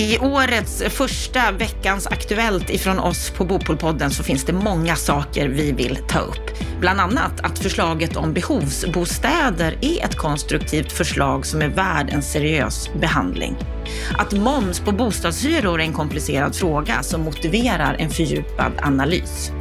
I 0.00 0.18
årets 0.18 0.82
första 0.88 1.52
veckans 1.52 2.06
Aktuellt 2.06 2.70
ifrån 2.70 2.98
oss 2.98 3.30
på 3.30 3.44
Bopolpodden 3.44 4.10
så 4.10 4.22
finns 4.22 4.44
det 4.44 4.52
många 4.52 4.96
saker 4.96 5.48
vi 5.48 5.72
vill 5.72 5.98
ta 6.08 6.18
upp. 6.18 6.50
Bland 6.80 7.00
annat 7.00 7.40
att 7.40 7.58
förslaget 7.58 8.16
om 8.16 8.32
behovsbostäder 8.32 9.78
är 9.80 10.04
ett 10.04 10.16
konstruktivt 10.16 10.92
förslag 10.92 11.46
som 11.46 11.62
är 11.62 11.68
värd 11.68 12.10
en 12.12 12.22
seriös 12.22 12.90
behandling. 13.00 13.56
Att 14.18 14.32
moms 14.32 14.80
på 14.80 14.92
bostadshyror 14.92 15.80
är 15.80 15.84
en 15.84 15.92
komplicerad 15.92 16.56
fråga 16.56 17.02
som 17.02 17.20
motiverar 17.20 17.96
en 17.98 18.10
fördjupad 18.10 18.72
analys. 18.82 19.52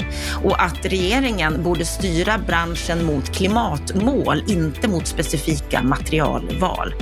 Och 0.44 0.64
att 0.64 0.86
regeringen 0.86 1.64
borde 1.64 1.86
styra 1.86 2.38
branschen 2.38 3.06
mot 3.06 3.36
klimatmål, 3.36 4.44
inte 4.48 4.88
mot 4.88 5.08
specifika 5.08 5.84
materialval 5.84 6.94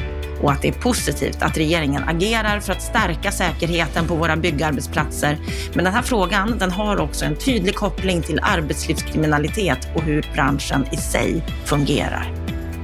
och 0.41 0.51
att 0.51 0.61
det 0.61 0.67
är 0.67 0.71
positivt 0.73 1.41
att 1.41 1.57
regeringen 1.57 2.03
agerar 2.03 2.59
för 2.59 2.73
att 2.73 2.81
stärka 2.81 3.31
säkerheten 3.31 4.07
på 4.07 4.15
våra 4.15 4.35
byggarbetsplatser. 4.35 5.37
Men 5.73 5.85
den 5.85 5.93
här 5.93 6.01
frågan 6.01 6.57
den 6.57 6.71
har 6.71 7.01
också 7.01 7.25
en 7.25 7.35
tydlig 7.35 7.75
koppling 7.75 8.21
till 8.21 8.39
arbetslivskriminalitet 8.43 9.87
och 9.95 10.01
hur 10.01 10.25
branschen 10.33 10.85
i 10.91 10.97
sig 10.97 11.43
fungerar. 11.65 12.33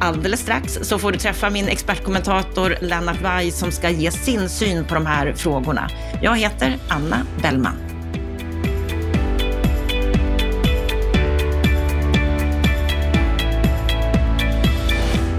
Alldeles 0.02 0.40
strax 0.40 0.80
så 0.82 1.00
får 1.00 1.12
du 1.12 1.18
träffa 1.18 1.50
min 1.50 1.68
expertkommentator 1.68 2.76
Lennart 2.82 3.22
Weiss 3.22 3.60
som 3.60 3.72
ska 3.72 3.90
ge 3.90 4.12
sin 4.12 4.50
syn 4.50 4.86
på 4.86 4.94
de 4.94 5.06
här 5.06 5.34
frågorna. 5.34 5.90
Jag 6.22 6.38
heter 6.38 6.78
Anna 6.90 7.18
Bellman. 7.42 7.93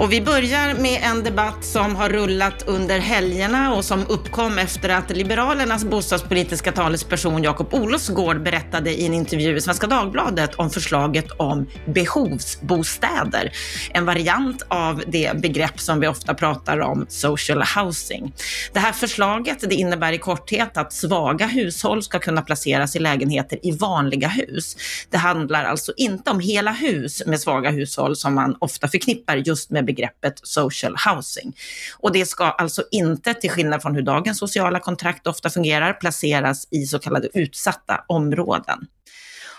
Och 0.00 0.12
vi 0.12 0.20
börjar 0.20 0.74
med 0.74 1.00
en 1.02 1.22
debatt 1.22 1.64
som 1.64 1.96
har 1.96 2.08
rullat 2.08 2.68
under 2.68 2.98
helgerna 2.98 3.74
och 3.74 3.84
som 3.84 4.06
uppkom 4.08 4.58
efter 4.58 4.88
att 4.88 5.10
Liberalernas 5.10 5.84
bostadspolitiska 5.84 6.72
talesperson 6.72 7.42
Jakob 7.42 7.74
Olofsgård 7.74 8.42
berättade 8.42 8.90
i 8.90 9.06
en 9.06 9.14
intervju 9.14 9.56
i 9.56 9.60
Svenska 9.60 9.86
Dagbladet 9.86 10.54
om 10.54 10.70
förslaget 10.70 11.30
om 11.30 11.66
behovsbostäder. 11.86 13.52
En 13.90 14.04
variant 14.04 14.62
av 14.68 15.02
det 15.06 15.40
begrepp 15.40 15.80
som 15.80 16.00
vi 16.00 16.08
ofta 16.08 16.34
pratar 16.34 16.80
om, 16.80 17.06
social 17.08 17.62
housing. 17.76 18.32
Det 18.72 18.80
här 18.80 18.92
förslaget 18.92 19.58
det 19.60 19.74
innebär 19.74 20.12
i 20.12 20.18
korthet 20.18 20.76
att 20.76 20.92
svaga 20.92 21.46
hushåll 21.46 22.02
ska 22.02 22.18
kunna 22.18 22.42
placeras 22.42 22.96
i 22.96 22.98
lägenheter 22.98 23.58
i 23.62 23.70
vanliga 23.70 24.28
hus. 24.28 24.76
Det 25.10 25.18
handlar 25.18 25.64
alltså 25.64 25.92
inte 25.96 26.30
om 26.30 26.40
hela 26.40 26.72
hus 26.72 27.22
med 27.26 27.40
svaga 27.40 27.70
hushåll 27.70 28.16
som 28.16 28.34
man 28.34 28.56
ofta 28.58 28.88
förknippar 28.88 29.36
just 29.36 29.70
med 29.70 29.83
begreppet 29.84 30.40
social 30.42 30.96
housing. 31.06 31.56
Och 31.98 32.12
det 32.12 32.26
ska 32.26 32.44
alltså 32.44 32.84
inte, 32.90 33.34
till 33.34 33.50
skillnad 33.50 33.82
från 33.82 33.94
hur 33.94 34.02
dagens 34.02 34.38
sociala 34.38 34.80
kontrakt 34.80 35.26
ofta 35.26 35.50
fungerar, 35.50 35.92
placeras 35.92 36.68
i 36.70 36.86
så 36.86 36.98
kallade 36.98 37.28
utsatta 37.34 38.04
områden. 38.08 38.86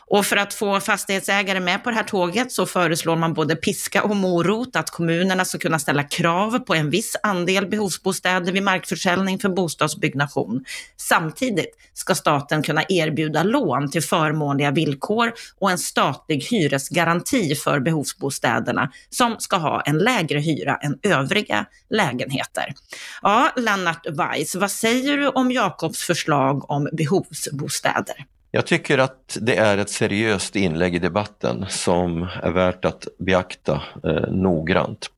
Och 0.07 0.25
för 0.25 0.37
att 0.37 0.53
få 0.53 0.79
fastighetsägare 0.79 1.59
med 1.59 1.83
på 1.83 1.89
det 1.89 1.95
här 1.95 2.03
tåget 2.03 2.51
så 2.51 2.65
föreslår 2.65 3.15
man 3.15 3.33
både 3.33 3.55
piska 3.55 4.03
och 4.03 4.15
morot, 4.15 4.75
att 4.75 4.89
kommunerna 4.89 5.45
ska 5.45 5.57
kunna 5.57 5.79
ställa 5.79 6.03
krav 6.03 6.59
på 6.59 6.75
en 6.75 6.89
viss 6.89 7.15
andel 7.23 7.67
behovsbostäder 7.67 8.51
vid 8.51 8.63
markförsäljning 8.63 9.39
för 9.39 9.49
bostadsbyggnation. 9.49 10.65
Samtidigt 10.97 11.77
ska 11.93 12.15
staten 12.15 12.63
kunna 12.63 12.83
erbjuda 12.89 13.43
lån 13.43 13.91
till 13.91 14.03
förmånliga 14.03 14.71
villkor 14.71 15.33
och 15.59 15.71
en 15.71 15.77
statlig 15.77 16.43
hyresgaranti 16.43 17.55
för 17.55 17.79
behovsbostäderna 17.79 18.91
som 19.09 19.35
ska 19.39 19.57
ha 19.57 19.81
en 19.81 19.97
lägre 19.97 20.39
hyra 20.39 20.75
än 20.75 20.99
övriga 21.03 21.65
lägenheter. 21.89 22.73
Ja, 23.21 23.51
Lennart 23.55 24.07
Weiss, 24.09 24.55
vad 24.55 24.71
säger 24.71 25.17
du 25.17 25.27
om 25.27 25.51
Jakobs 25.51 26.03
förslag 26.03 26.71
om 26.71 26.89
behovsbostäder? 26.91 28.25
Jag 28.55 28.65
tycker 28.65 28.97
att 28.97 29.37
det 29.41 29.55
är 29.55 29.77
ett 29.77 29.89
seriöst 29.89 30.55
inlägg 30.55 30.95
i 30.95 30.99
debatten 30.99 31.65
som 31.69 32.27
är 32.43 32.51
värt 32.51 32.85
att 32.85 33.07
beakta 33.19 33.81
eh, 34.03 34.31
noggrant. 34.31 35.09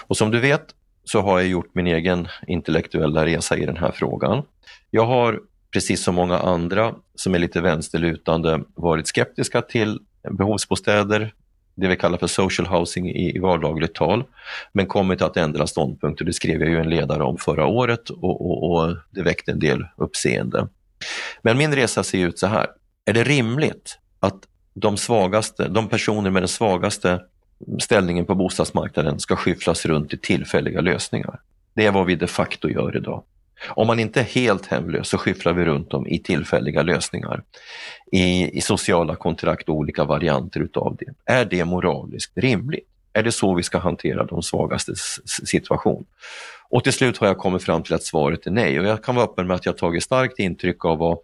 Och 0.00 0.16
som 0.16 0.30
du 0.30 0.40
vet 0.40 0.64
så 1.04 1.20
har 1.20 1.38
jag 1.38 1.48
gjort 1.48 1.74
min 1.74 1.86
egen 1.86 2.28
intellektuella 2.46 3.26
resa 3.26 3.56
i 3.56 3.66
den 3.66 3.76
här 3.76 3.92
frågan. 3.94 4.42
Jag 4.90 5.06
har, 5.06 5.40
precis 5.72 6.04
som 6.04 6.14
många 6.14 6.38
andra 6.38 6.94
som 7.14 7.34
är 7.34 7.38
lite 7.38 7.60
vänsterlutande, 7.60 8.60
varit 8.74 9.06
skeptiska 9.06 9.62
till 9.62 9.98
behovsbostäder, 10.30 11.34
det 11.74 11.88
vi 11.88 11.96
kallar 11.96 12.18
för 12.18 12.26
social 12.26 12.66
housing 12.66 13.10
i, 13.10 13.38
vardagligt 13.38 13.94
tal, 13.94 14.24
men 14.72 14.86
kommit 14.86 15.22
att 15.22 15.36
ändra 15.36 15.66
ståndpunkt 15.66 16.20
och 16.20 16.26
det 16.26 16.32
skrev 16.32 16.60
jag 16.60 16.70
ju 16.70 16.78
en 16.78 16.90
ledare 16.90 17.22
om 17.22 17.38
förra 17.38 17.66
året 17.66 18.10
och, 18.10 18.46
och, 18.46 18.70
och 18.70 18.96
det 19.10 19.22
väckte 19.22 19.52
en 19.52 19.58
del 19.58 19.86
uppseende. 19.96 20.68
Men 21.42 21.58
min 21.58 21.74
resa 21.74 22.02
ser 22.02 22.18
ut 22.18 22.38
så 22.38 22.46
här. 22.46 22.66
Är 23.04 23.12
det 23.12 23.24
rimligt 23.24 23.98
att 24.20 24.48
de 24.74 24.96
svagaste, 24.96 25.68
de 25.68 25.88
personer 25.88 26.30
med 26.30 26.42
den 26.42 26.48
svagaste 26.48 27.20
ställningen 27.80 28.26
på 28.26 28.34
bostadsmarknaden 28.34 29.20
ska 29.20 29.36
skyfflas 29.36 29.86
runt 29.86 30.14
i 30.14 30.18
tillfälliga 30.18 30.80
lösningar? 30.80 31.40
Det 31.74 31.86
är 31.86 31.92
vad 31.92 32.06
vi 32.06 32.16
de 32.16 32.26
facto 32.26 32.68
gör 32.68 32.96
idag. 32.96 33.22
Om 33.68 33.86
man 33.86 33.98
inte 33.98 34.20
är 34.20 34.24
helt 34.24 34.66
hemlös 34.66 35.08
så 35.08 35.18
skyfflar 35.18 35.52
vi 35.52 35.64
runt 35.64 35.90
dem 35.90 36.06
i 36.06 36.18
tillfälliga 36.18 36.82
lösningar, 36.82 37.42
i, 38.12 38.58
i 38.58 38.60
sociala 38.60 39.16
kontrakt 39.16 39.68
och 39.68 39.74
olika 39.74 40.04
varianter 40.04 40.60
utav 40.60 40.96
det. 40.98 41.32
Är 41.32 41.44
det 41.44 41.64
moraliskt 41.64 42.32
rimligt? 42.38 42.88
Är 43.12 43.22
det 43.22 43.32
så 43.32 43.54
vi 43.54 43.62
ska 43.62 43.78
hantera 43.78 44.24
de 44.24 44.42
svagastes 44.42 45.20
situation? 45.48 46.04
Och 46.72 46.84
till 46.84 46.92
slut 46.92 47.18
har 47.18 47.26
jag 47.26 47.38
kommit 47.38 47.62
fram 47.62 47.82
till 47.82 47.94
att 47.94 48.02
svaret 48.02 48.46
är 48.46 48.50
nej 48.50 48.80
och 48.80 48.86
jag 48.86 49.04
kan 49.04 49.14
vara 49.14 49.24
öppen 49.24 49.46
med 49.46 49.56
att 49.56 49.66
jag 49.66 49.78
tagit 49.78 50.02
starkt 50.02 50.38
intryck 50.38 50.84
av 50.84 50.98
vad 50.98 51.18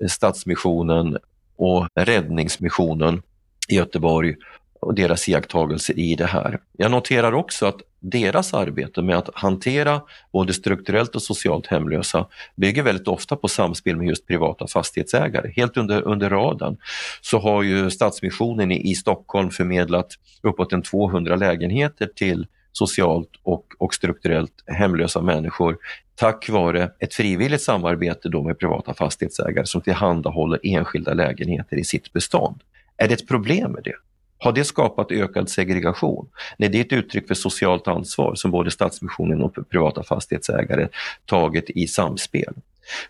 eh, 0.00 0.08
Stadsmissionen 0.08 1.18
och 1.56 1.88
Räddningsmissionen 1.94 3.22
i 3.68 3.74
Göteborg 3.74 4.34
och 4.80 4.94
deras 4.94 5.28
iakttagelser 5.28 5.98
i 5.98 6.14
det 6.14 6.26
här. 6.26 6.60
Jag 6.72 6.90
noterar 6.90 7.32
också 7.32 7.66
att 7.66 7.80
deras 8.00 8.54
arbete 8.54 9.02
med 9.02 9.16
att 9.16 9.30
hantera 9.34 10.00
både 10.32 10.52
strukturellt 10.52 11.14
och 11.14 11.22
socialt 11.22 11.66
hemlösa 11.66 12.26
bygger 12.56 12.82
väldigt 12.82 13.08
ofta 13.08 13.36
på 13.36 13.48
samspel 13.48 13.96
med 13.96 14.06
just 14.06 14.26
privata 14.26 14.66
fastighetsägare. 14.66 15.52
Helt 15.56 15.76
under, 15.76 16.02
under 16.02 16.30
radarn 16.30 16.76
så 17.20 17.38
har 17.38 17.62
ju 17.62 17.90
Stadsmissionen 17.90 18.72
i, 18.72 18.90
i 18.90 18.94
Stockholm 18.94 19.50
förmedlat 19.50 20.08
uppåt 20.42 20.72
en 20.72 20.82
200 20.82 21.36
lägenheter 21.36 22.06
till 22.14 22.46
socialt 22.72 23.30
och, 23.42 23.66
och 23.78 23.94
strukturellt 23.94 24.64
hemlösa 24.66 25.22
människor 25.22 25.76
tack 26.14 26.48
vare 26.48 26.90
ett 26.98 27.14
frivilligt 27.14 27.62
samarbete 27.62 28.28
då 28.28 28.42
med 28.42 28.58
privata 28.58 28.94
fastighetsägare 28.94 29.66
som 29.66 29.80
tillhandahåller 29.80 30.60
enskilda 30.62 31.14
lägenheter 31.14 31.76
i 31.76 31.84
sitt 31.84 32.12
bestånd. 32.12 32.60
Är 32.96 33.08
det 33.08 33.14
ett 33.14 33.28
problem 33.28 33.72
med 33.72 33.82
det? 33.84 33.94
Har 34.38 34.52
det 34.52 34.64
skapat 34.64 35.12
ökad 35.12 35.50
segregation? 35.50 36.28
Nej, 36.56 36.68
det 36.68 36.78
är 36.78 36.84
ett 36.84 36.92
uttryck 36.92 37.28
för 37.28 37.34
socialt 37.34 37.88
ansvar 37.88 38.34
som 38.34 38.50
både 38.50 38.70
Stadsmissionen 38.70 39.42
och 39.42 39.68
privata 39.70 40.02
fastighetsägare 40.02 40.88
tagit 41.26 41.70
i 41.70 41.86
samspel. 41.86 42.54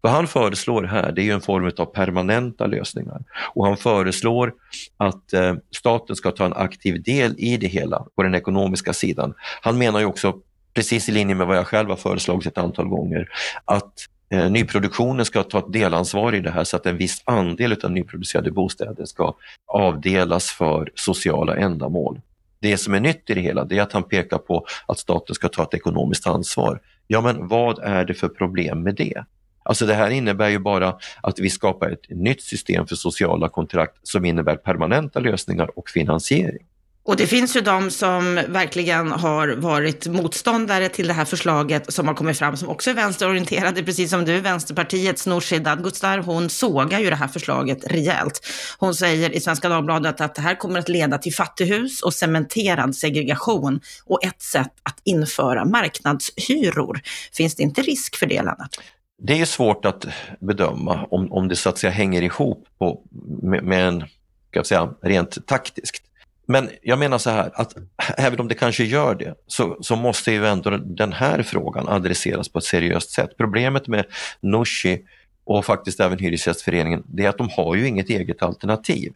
Vad 0.01 0.13
han 0.13 0.27
föreslår 0.27 0.83
här 0.83 1.13
det 1.13 1.29
är 1.29 1.35
en 1.35 1.41
form 1.41 1.73
av 1.79 1.85
permanenta 1.85 2.67
lösningar 2.67 3.23
och 3.55 3.67
han 3.67 3.77
föreslår 3.77 4.53
att 4.97 5.33
eh, 5.33 5.55
staten 5.77 6.17
ska 6.17 6.31
ta 6.31 6.45
en 6.45 6.53
aktiv 6.53 7.03
del 7.03 7.35
i 7.39 7.57
det 7.57 7.67
hela 7.67 8.07
på 8.17 8.23
den 8.23 8.35
ekonomiska 8.35 8.93
sidan. 8.93 9.35
Han 9.63 9.79
menar 9.79 10.01
ju 10.01 10.07
också, 10.07 10.35
precis 10.75 11.09
i 11.09 11.13
linje 11.13 11.35
med 11.35 11.47
vad 11.47 11.57
jag 11.57 11.67
själv 11.67 11.89
har 11.89 11.97
föreslagit 11.97 12.47
ett 12.47 12.59
antal 12.59 12.89
gånger, 12.89 13.29
att 13.65 13.93
eh, 14.31 14.51
nyproduktionen 14.51 15.25
ska 15.25 15.43
ta 15.43 15.59
ett 15.59 15.73
delansvar 15.73 16.35
i 16.35 16.41
det 16.41 16.51
här 16.51 16.65
så 16.65 16.77
att 16.77 16.87
en 16.87 16.97
viss 16.97 17.23
andel 17.25 17.77
av 17.85 17.91
nyproducerade 17.91 18.51
bostäder 18.51 19.05
ska 19.05 19.35
avdelas 19.67 20.51
för 20.51 20.91
sociala 20.95 21.57
ändamål. 21.57 22.21
Det 22.61 22.77
som 22.77 22.95
är 22.95 23.01
nytt 23.01 23.31
i 23.31 23.35
det 23.35 23.41
hela 23.41 23.65
det 23.65 23.79
är 23.79 23.83
att 23.83 23.93
han 23.93 24.03
pekar 24.03 24.39
på 24.39 24.67
att 24.87 24.99
staten 24.99 25.35
ska 25.35 25.49
ta 25.49 25.63
ett 25.63 25.75
ekonomiskt 25.75 26.27
ansvar. 26.27 26.81
Ja, 27.07 27.21
men 27.21 27.49
vad 27.49 27.79
är 27.79 28.05
det 28.05 28.15
för 28.15 28.29
problem 28.29 28.83
med 28.83 28.95
det? 28.95 29.25
Alltså 29.63 29.87
det 29.87 29.95
här 29.95 30.11
innebär 30.11 30.49
ju 30.49 30.59
bara 30.59 30.97
att 31.23 31.39
vi 31.39 31.51
skapar 31.51 31.91
ett 31.91 32.11
nytt 32.11 32.43
system 32.43 32.87
för 32.87 32.97
sociala 32.97 33.49
kontrakt 33.49 33.97
som 34.03 34.25
innebär 34.25 34.57
permanenta 34.57 35.21
lösningar 35.21 35.79
och 35.79 35.89
finansiering. 35.89 36.67
Och 37.05 37.17
det 37.17 37.27
finns 37.27 37.57
ju 37.57 37.61
de 37.61 37.91
som 37.91 38.35
verkligen 38.35 39.13
har 39.13 39.49
varit 39.49 40.07
motståndare 40.07 40.89
till 40.89 41.07
det 41.07 41.13
här 41.13 41.25
förslaget 41.25 41.93
som 41.93 42.09
har 42.09 42.15
kommit 42.15 42.39
fram, 42.39 42.57
som 42.57 42.69
också 42.69 42.91
är 42.91 42.95
vänsterorienterade, 42.95 43.83
precis 43.83 44.11
som 44.11 44.25
du. 44.25 44.41
Vänsterpartiets 44.41 45.27
Nooshi 45.27 45.59
Dadgostar, 45.59 46.19
hon 46.19 46.51
sågar 46.51 47.01
ju 47.01 47.11
det 47.11 47.17
här 47.17 47.29
förslaget 47.29 47.79
rejält. 47.93 48.41
Hon 48.79 48.95
säger 48.95 49.31
i 49.31 49.41
Svenska 49.41 49.69
Dagbladet 49.69 50.21
att 50.21 50.35
det 50.35 50.43
här 50.43 50.55
kommer 50.55 50.79
att 50.79 50.89
leda 50.89 51.19
till 51.19 51.35
fattighus 51.35 52.03
och 52.03 52.15
cementerad 52.15 52.97
segregation 52.97 53.81
och 54.07 54.25
ett 54.25 54.43
sätt 54.43 54.73
att 54.83 55.01
införa 55.05 55.65
marknadshyror. 55.65 57.01
Finns 57.33 57.55
det 57.55 57.63
inte 57.63 57.83
risk 57.83 58.17
för 58.17 58.27
det, 58.27 58.43
Lennart? 58.43 58.77
Det 59.25 59.41
är 59.41 59.45
svårt 59.45 59.85
att 59.85 60.07
bedöma 60.41 61.07
om, 61.11 61.33
om 61.33 61.49
det 61.49 61.57
så 61.57 61.69
att 61.69 61.79
säga 61.79 61.91
hänger 61.91 62.23
ihop 62.23 62.67
på, 62.79 63.03
med, 63.43 63.65
med 63.65 63.89
en, 63.89 64.01
ska 64.49 64.59
jag 64.59 64.67
säga, 64.67 64.95
rent 65.03 65.47
taktiskt. 65.47 66.03
Men 66.47 66.71
jag 66.83 66.99
menar 66.99 67.19
så 67.19 67.31
här, 67.31 67.51
att 67.55 67.75
även 68.17 68.41
om 68.41 68.49
det 68.49 68.55
kanske 68.55 68.85
gör 68.85 69.15
det, 69.15 69.35
så, 69.47 69.79
så 69.81 69.97
måste 69.97 70.33
ju 70.33 70.47
ändå 70.47 70.71
den 70.71 71.13
här 71.13 71.43
frågan 71.43 71.89
adresseras 71.89 72.49
på 72.49 72.59
ett 72.59 72.65
seriöst 72.65 73.11
sätt. 73.11 73.31
Problemet 73.37 73.89
med 73.89 74.05
Nooshi 74.41 75.03
och 75.45 75.65
faktiskt 75.65 76.01
även 76.01 76.19
Hyresgästföreningen, 76.19 77.03
det 77.07 77.25
är 77.25 77.29
att 77.29 77.39
de 77.39 77.49
har 77.51 77.75
ju 77.75 77.89
inget 77.89 78.11
eget 78.11 78.43
alternativ. 78.43 79.13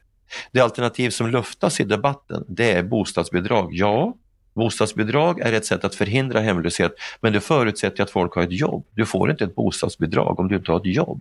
Det 0.53 0.61
alternativ 0.61 1.11
som 1.11 1.31
luftas 1.31 1.81
i 1.81 1.85
debatten, 1.85 2.45
det 2.49 2.73
är 2.73 2.83
bostadsbidrag. 2.83 3.69
Ja, 3.73 4.15
bostadsbidrag 4.57 5.41
är 5.41 5.53
ett 5.53 5.67
sätt 5.67 5.85
att 5.85 5.95
förhindra 5.95 6.41
hemlöshet, 6.41 6.93
men 7.21 7.33
det 7.33 7.41
förutsätter 7.41 8.03
att 8.03 8.11
folk 8.11 8.35
har 8.35 8.43
ett 8.43 8.53
jobb. 8.53 8.87
Du 8.95 9.07
får 9.07 9.31
inte 9.31 9.45
ett 9.45 9.55
bostadsbidrag 9.55 10.41
om 10.41 10.49
du 10.49 10.57
inte 10.57 10.73
har 10.73 10.79
ett 10.79 10.87
jobb. 10.87 11.21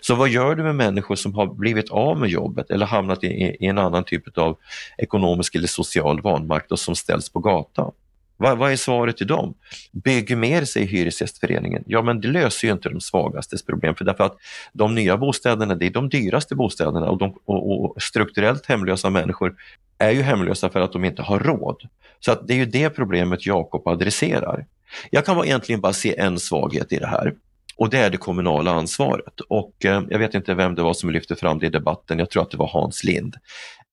Så 0.00 0.14
vad 0.14 0.28
gör 0.28 0.54
du 0.54 0.62
med 0.62 0.74
människor 0.74 1.16
som 1.16 1.34
har 1.34 1.46
blivit 1.46 1.90
av 1.90 2.20
med 2.20 2.30
jobbet 2.30 2.70
eller 2.70 2.86
hamnat 2.86 3.24
i, 3.24 3.26
i 3.60 3.66
en 3.66 3.78
annan 3.78 4.04
typ 4.04 4.38
av 4.38 4.56
ekonomisk 4.98 5.54
eller 5.54 5.66
social 5.66 6.20
vanmakt 6.20 6.72
och 6.72 6.78
som 6.78 6.96
ställs 6.96 7.28
på 7.28 7.38
gatan? 7.38 7.92
Vad, 8.42 8.58
vad, 8.58 8.72
är 8.72 8.76
svaret 8.76 9.16
till 9.16 9.26
dem? 9.26 9.54
Bygg 9.92 10.36
mer, 10.36 10.64
säger 10.64 10.86
Hyresgästföreningen. 10.86 11.84
Ja, 11.86 12.02
men 12.02 12.20
det 12.20 12.28
löser 12.28 12.68
ju 12.68 12.72
inte 12.72 12.88
de 12.88 13.00
svagastes 13.00 13.66
problem, 13.66 13.94
för 13.94 14.04
därför 14.04 14.24
att 14.24 14.36
de 14.72 14.94
nya 14.94 15.16
bostäderna, 15.16 15.74
det 15.74 15.86
är 15.86 15.90
de 15.90 16.08
dyraste 16.08 16.54
bostäderna 16.54 17.10
och, 17.10 17.18
de, 17.18 17.34
och, 17.44 17.84
och 17.84 18.02
strukturellt 18.02 18.66
hemlösa 18.66 19.10
människor 19.10 19.54
är 19.98 20.10
ju 20.10 20.22
hemlösa 20.22 20.70
för 20.70 20.80
att 20.80 20.92
de 20.92 21.04
inte 21.04 21.22
har 21.22 21.38
råd. 21.38 21.82
Så 22.20 22.32
att 22.32 22.46
det 22.46 22.54
är 22.54 22.58
ju 22.58 22.66
det 22.66 22.90
problemet 22.90 23.46
Jakob 23.46 23.88
adresserar. 23.88 24.66
Jag 25.10 25.26
kan 25.26 25.44
egentligen 25.44 25.80
bara 25.80 25.92
se 25.92 26.18
en 26.18 26.38
svaghet 26.38 26.92
i 26.92 26.96
det 26.96 27.06
här 27.06 27.34
och 27.76 27.90
det 27.90 27.98
är 27.98 28.10
det 28.10 28.16
kommunala 28.16 28.70
ansvaret. 28.70 29.40
Och 29.48 29.84
eh, 29.84 30.02
jag 30.10 30.18
vet 30.18 30.34
inte 30.34 30.54
vem 30.54 30.74
det 30.74 30.82
var 30.82 30.94
som 30.94 31.10
lyfte 31.10 31.36
fram 31.36 31.58
det 31.58 31.66
i 31.66 31.70
debatten, 31.70 32.18
jag 32.18 32.30
tror 32.30 32.42
att 32.42 32.50
det 32.50 32.56
var 32.56 32.68
Hans 32.68 33.04
Lind. 33.04 33.36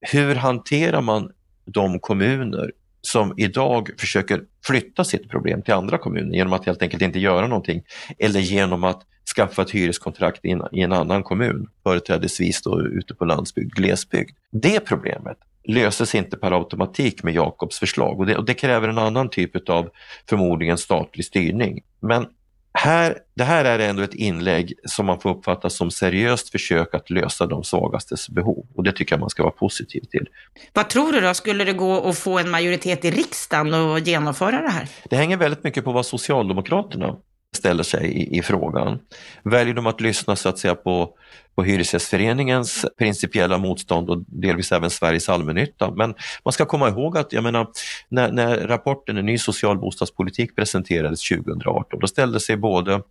Hur 0.01 0.35
hanterar 0.35 1.01
man 1.01 1.31
de 1.65 1.99
kommuner 1.99 2.71
som 3.01 3.33
idag 3.37 3.89
försöker 3.97 4.41
flytta 4.65 5.03
sitt 5.03 5.29
problem 5.29 5.61
till 5.61 5.73
andra 5.73 5.97
kommuner 5.97 6.35
genom 6.35 6.53
att 6.53 6.65
helt 6.65 6.81
enkelt 6.81 7.01
inte 7.01 7.19
göra 7.19 7.47
någonting 7.47 7.81
eller 8.17 8.39
genom 8.39 8.83
att 8.83 9.01
skaffa 9.35 9.61
ett 9.61 9.71
hyreskontrakt 9.71 10.45
i 10.45 10.51
en, 10.51 10.63
i 10.71 10.81
en 10.81 10.93
annan 10.93 11.23
kommun, 11.23 11.67
företrädesvis 11.83 12.61
då 12.61 12.81
ute 12.81 13.15
på 13.15 13.25
landsbygd, 13.25 13.75
glesbygd. 13.75 14.29
Det 14.51 14.79
problemet 14.79 15.37
löses 15.63 16.15
inte 16.15 16.37
per 16.37 16.51
automatik 16.51 17.23
med 17.23 17.33
Jakobs 17.33 17.79
förslag 17.79 18.19
och 18.19 18.25
det, 18.25 18.37
och 18.37 18.45
det 18.45 18.53
kräver 18.53 18.87
en 18.87 18.97
annan 18.97 19.29
typ 19.29 19.69
av 19.69 19.89
förmodligen 20.29 20.77
statlig 20.77 21.25
styrning. 21.25 21.81
Men 21.99 22.27
här, 22.73 23.17
det 23.35 23.43
här 23.43 23.65
är 23.65 23.79
ändå 23.79 24.03
ett 24.03 24.13
inlägg 24.13 24.73
som 24.85 25.05
man 25.05 25.19
får 25.19 25.29
uppfatta 25.29 25.69
som 25.69 25.91
seriöst 25.91 26.49
försök 26.49 26.93
att 26.95 27.09
lösa 27.09 27.45
de 27.45 27.63
svagastes 27.63 28.29
behov 28.29 28.65
och 28.75 28.83
det 28.83 28.91
tycker 28.91 29.13
jag 29.13 29.19
man 29.19 29.29
ska 29.29 29.43
vara 29.43 29.53
positiv 29.53 30.01
till. 30.11 30.29
Vad 30.73 30.89
tror 30.89 31.11
du 31.11 31.21
då, 31.21 31.33
skulle 31.33 31.63
det 31.63 31.73
gå 31.73 32.09
att 32.09 32.17
få 32.17 32.39
en 32.39 32.49
majoritet 32.49 33.05
i 33.05 33.11
riksdagen 33.11 33.73
och 33.73 33.99
genomföra 33.99 34.61
det 34.61 34.69
här? 34.69 34.89
Det 35.09 35.15
hänger 35.15 35.37
väldigt 35.37 35.63
mycket 35.63 35.83
på 35.83 35.91
vad 35.91 36.05
Socialdemokraterna 36.05 37.15
ställer 37.57 37.83
sig 37.83 38.05
i, 38.05 38.37
i, 38.37 38.41
frågan. 38.41 38.99
Väljer 39.43 39.73
de 39.73 39.87
att 39.87 40.01
lyssna 40.01 40.35
så 40.35 40.49
att 40.49 40.59
säga 40.59 40.75
på, 40.75 41.13
på 41.55 41.63
Hyresgästföreningens 41.63 42.85
principiella 42.97 43.57
motstånd 43.57 44.09
och 44.09 44.23
delvis 44.27 44.71
även 44.71 44.89
Sveriges 44.89 45.29
allmännytta. 45.29 45.91
Men 45.91 46.15
man 46.45 46.51
ska 46.51 46.65
komma 46.65 46.89
ihåg 46.89 47.17
att 47.17 47.33
jag 47.33 47.43
menar, 47.43 47.67
när, 48.09 48.31
när 48.31 48.57
rapporten 48.57 49.17
En 49.17 49.25
ny 49.25 49.37
social 49.37 49.77
bostadspolitik 49.77 50.55
presenterades 50.55 51.29
2018, 51.29 51.99
då 51.99 52.07
ställde 52.07 52.39
sig 52.39 52.57
både 52.57 53.01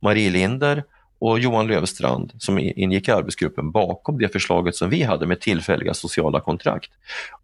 Marie 0.00 0.30
Linder 0.30 0.84
och 1.18 1.38
Johan 1.38 1.66
Löfstrand 1.66 2.32
som 2.38 2.58
ingick 2.58 3.08
i 3.08 3.12
arbetsgruppen 3.12 3.70
bakom 3.70 4.18
det 4.18 4.28
förslaget 4.28 4.76
som 4.76 4.90
vi 4.90 5.02
hade 5.02 5.26
med 5.26 5.40
tillfälliga 5.40 5.94
sociala 5.94 6.40
kontrakt. 6.40 6.90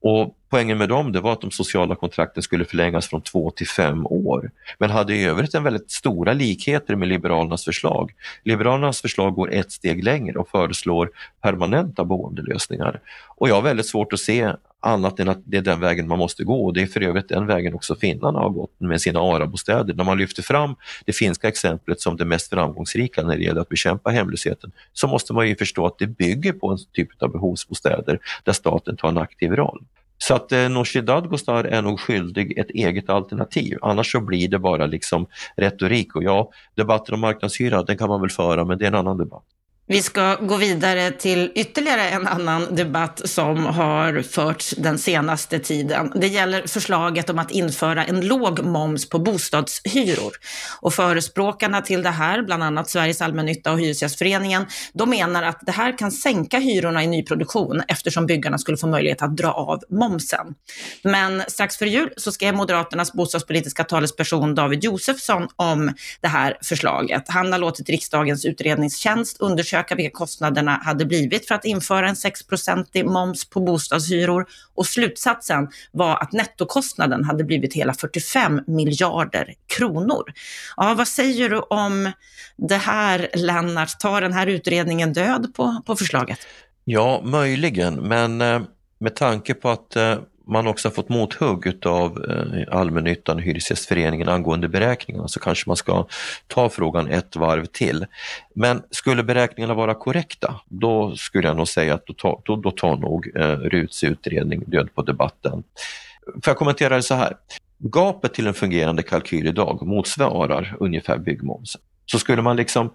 Och 0.00 0.36
Poängen 0.52 0.78
med 0.78 0.88
dem 0.88 1.12
det 1.12 1.20
var 1.20 1.32
att 1.32 1.40
de 1.40 1.50
sociala 1.50 1.94
kontrakten 1.94 2.42
skulle 2.42 2.64
förlängas 2.64 3.08
från 3.08 3.22
två 3.22 3.50
till 3.50 3.68
fem 3.68 4.06
år, 4.06 4.50
men 4.78 4.90
hade 4.90 5.14
i 5.14 5.24
övrigt 5.24 5.54
en 5.54 5.62
väldigt 5.62 5.90
stora 5.90 6.32
likheter 6.32 6.96
med 6.96 7.08
Liberalernas 7.08 7.64
förslag. 7.64 8.12
Liberalernas 8.44 9.00
förslag 9.00 9.34
går 9.34 9.52
ett 9.52 9.72
steg 9.72 10.04
längre 10.04 10.38
och 10.38 10.48
föreslår 10.48 11.10
permanenta 11.42 12.04
boendelösningar. 12.04 13.00
Och 13.36 13.48
jag 13.48 13.54
har 13.54 13.62
väldigt 13.62 13.86
svårt 13.86 14.12
att 14.12 14.20
se 14.20 14.52
annat 14.82 15.20
än 15.20 15.28
att 15.28 15.42
det 15.44 15.56
är 15.56 15.62
den 15.62 15.80
vägen 15.80 16.08
man 16.08 16.18
måste 16.18 16.44
gå 16.44 16.64
och 16.64 16.72
det 16.72 16.82
är 16.82 16.86
för 16.86 17.02
övrigt 17.02 17.28
den 17.28 17.46
vägen 17.46 17.74
också 17.74 17.94
finnarna 17.94 18.38
har 18.38 18.50
gått 18.50 18.80
med 18.80 19.00
sina 19.00 19.20
arabostäder. 19.20 19.94
När 19.94 20.04
man 20.04 20.18
lyfter 20.18 20.42
fram 20.42 20.74
det 21.04 21.12
finska 21.12 21.48
exemplet 21.48 22.00
som 22.00 22.16
det 22.16 22.24
mest 22.24 22.50
framgångsrika 22.50 23.22
när 23.22 23.36
det 23.36 23.42
gäller 23.42 23.60
att 23.60 23.68
bekämpa 23.68 24.10
hemlösheten 24.10 24.72
så 24.92 25.06
måste 25.06 25.32
man 25.32 25.48
ju 25.48 25.56
förstå 25.56 25.86
att 25.86 25.98
det 25.98 26.06
bygger 26.06 26.52
på 26.52 26.68
en 26.68 26.78
typ 26.92 27.22
av 27.22 27.32
behovsbostäder 27.32 28.18
där 28.44 28.52
staten 28.52 28.96
tar 28.96 29.08
en 29.08 29.18
aktiv 29.18 29.52
roll. 29.52 29.84
Så 30.18 30.34
att 30.34 30.52
eh, 30.52 30.68
Nooshi 30.68 31.00
Dadgostar 31.00 31.64
är 31.64 31.82
nog 31.82 32.00
skyldig 32.00 32.58
ett 32.58 32.70
eget 32.70 33.10
alternativ. 33.10 33.78
Annars 33.82 34.12
så 34.12 34.20
blir 34.20 34.48
det 34.48 34.58
bara 34.58 34.86
liksom 34.86 35.26
retorik. 35.56 36.16
Och 36.16 36.22
ja, 36.22 36.50
debatten 36.74 37.14
om 37.14 37.20
marknadshyra, 37.20 37.82
den 37.82 37.98
kan 37.98 38.08
man 38.08 38.20
väl 38.20 38.30
föra, 38.30 38.64
men 38.64 38.78
det 38.78 38.84
är 38.84 38.86
en 38.86 38.94
annan 38.94 39.18
debatt. 39.18 39.44
Vi 39.86 40.02
ska 40.02 40.34
gå 40.34 40.56
vidare 40.56 41.10
till 41.10 41.52
ytterligare 41.54 42.08
en 42.08 42.26
annan 42.26 42.74
debatt 42.74 43.20
som 43.24 43.66
har 43.66 44.22
förts 44.22 44.74
den 44.78 44.98
senaste 44.98 45.58
tiden. 45.58 46.12
Det 46.14 46.26
gäller 46.26 46.66
förslaget 46.66 47.30
om 47.30 47.38
att 47.38 47.50
införa 47.50 48.04
en 48.04 48.26
låg 48.26 48.64
moms 48.64 49.08
på 49.08 49.18
bostadshyror. 49.18 50.32
Och 50.80 50.94
förespråkarna 50.94 51.80
till 51.80 52.02
det 52.02 52.10
här, 52.10 52.42
bland 52.42 52.62
annat 52.62 52.90
Sveriges 52.90 53.22
allmännytta 53.22 53.72
och 53.72 53.80
Hyresgästföreningen, 53.80 54.66
de 54.92 55.10
menar 55.10 55.42
att 55.42 55.58
det 55.60 55.72
här 55.72 55.98
kan 55.98 56.12
sänka 56.12 56.58
hyrorna 56.58 57.04
i 57.04 57.06
nyproduktion 57.06 57.82
eftersom 57.88 58.26
byggarna 58.26 58.58
skulle 58.58 58.76
få 58.76 58.86
möjlighet 58.86 59.22
att 59.22 59.36
dra 59.36 59.52
av 59.52 59.80
momsen. 59.90 60.46
Men 61.02 61.42
strax 61.48 61.76
före 61.76 61.88
jul 61.88 62.12
så 62.16 62.32
skrev 62.32 62.54
Moderaternas 62.54 63.12
bostadspolitiska 63.12 63.84
talesperson 63.84 64.54
David 64.54 64.84
Josefsson 64.84 65.48
om 65.56 65.94
det 66.20 66.28
här 66.28 66.58
förslaget. 66.62 67.22
Han 67.26 67.52
har 67.52 67.58
låtit 67.58 67.88
riksdagens 67.88 68.44
utredningstjänst 68.44 69.40
undersöka 69.40 69.81
undersöka 69.82 69.94
vilka 69.94 70.18
kostnaderna 70.18 70.80
hade 70.84 71.04
blivit 71.04 71.48
för 71.48 71.54
att 71.54 71.64
införa 71.64 72.08
en 72.08 72.14
6-procentig 72.14 73.04
moms 73.04 73.44
på 73.50 73.60
bostadshyror 73.60 74.46
och 74.74 74.86
slutsatsen 74.86 75.68
var 75.92 76.16
att 76.22 76.32
nettokostnaden 76.32 77.24
hade 77.24 77.44
blivit 77.44 77.74
hela 77.74 77.94
45 77.94 78.60
miljarder 78.66 79.54
kronor. 79.66 80.32
Ja, 80.76 80.94
vad 80.94 81.08
säger 81.08 81.50
du 81.50 81.58
om 81.58 82.12
det 82.56 82.76
här, 82.76 83.28
Lennart? 83.34 83.98
Tar 84.00 84.20
den 84.20 84.32
här 84.32 84.46
utredningen 84.46 85.12
död 85.12 85.52
på, 85.54 85.82
på 85.86 85.96
förslaget? 85.96 86.38
Ja, 86.84 87.20
möjligen, 87.24 87.94
men 88.08 88.40
eh, 88.40 88.62
med 89.00 89.14
tanke 89.16 89.54
på 89.54 89.70
att 89.70 89.96
eh, 89.96 90.18
man 90.46 90.66
också 90.66 90.88
har 90.88 90.92
fått 90.92 91.08
mothugg 91.08 91.86
av 91.86 92.24
eh, 92.24 92.78
allmännyttan 92.78 93.36
och 93.36 93.42
Hyresgästföreningen 93.42 94.28
angående 94.28 94.68
beräkningarna 94.68 95.28
så 95.28 95.40
kanske 95.40 95.70
man 95.70 95.76
ska 95.76 96.06
ta 96.46 96.68
frågan 96.68 97.08
ett 97.08 97.36
varv 97.36 97.64
till. 97.64 98.06
Men 98.54 98.82
skulle 98.90 99.22
beräkningarna 99.22 99.74
vara 99.74 99.94
korrekta, 99.94 100.60
då 100.68 101.16
skulle 101.16 101.48
jag 101.48 101.56
nog 101.56 101.68
säga 101.68 101.94
att 101.94 102.06
då, 102.06 102.12
tar, 102.12 102.40
då, 102.44 102.56
då 102.56 102.70
tar 102.70 102.96
nog 102.96 103.36
eh, 103.36 103.56
RUTs 103.56 104.04
utredning 104.04 104.64
död 104.66 104.88
på 104.94 105.02
debatten. 105.02 105.62
Får 106.26 106.50
jag 106.50 106.56
kommentera 106.56 106.96
det 106.96 107.02
så 107.02 107.14
här? 107.14 107.36
Gapet 107.78 108.34
till 108.34 108.46
en 108.46 108.54
fungerande 108.54 109.02
kalkyl 109.02 109.46
idag 109.46 109.86
motsvarar 109.86 110.76
ungefär 110.80 111.18
byggmomsen. 111.18 111.80
Så 112.06 112.18
skulle 112.18 112.42
man 112.42 112.56
liksom 112.56 112.90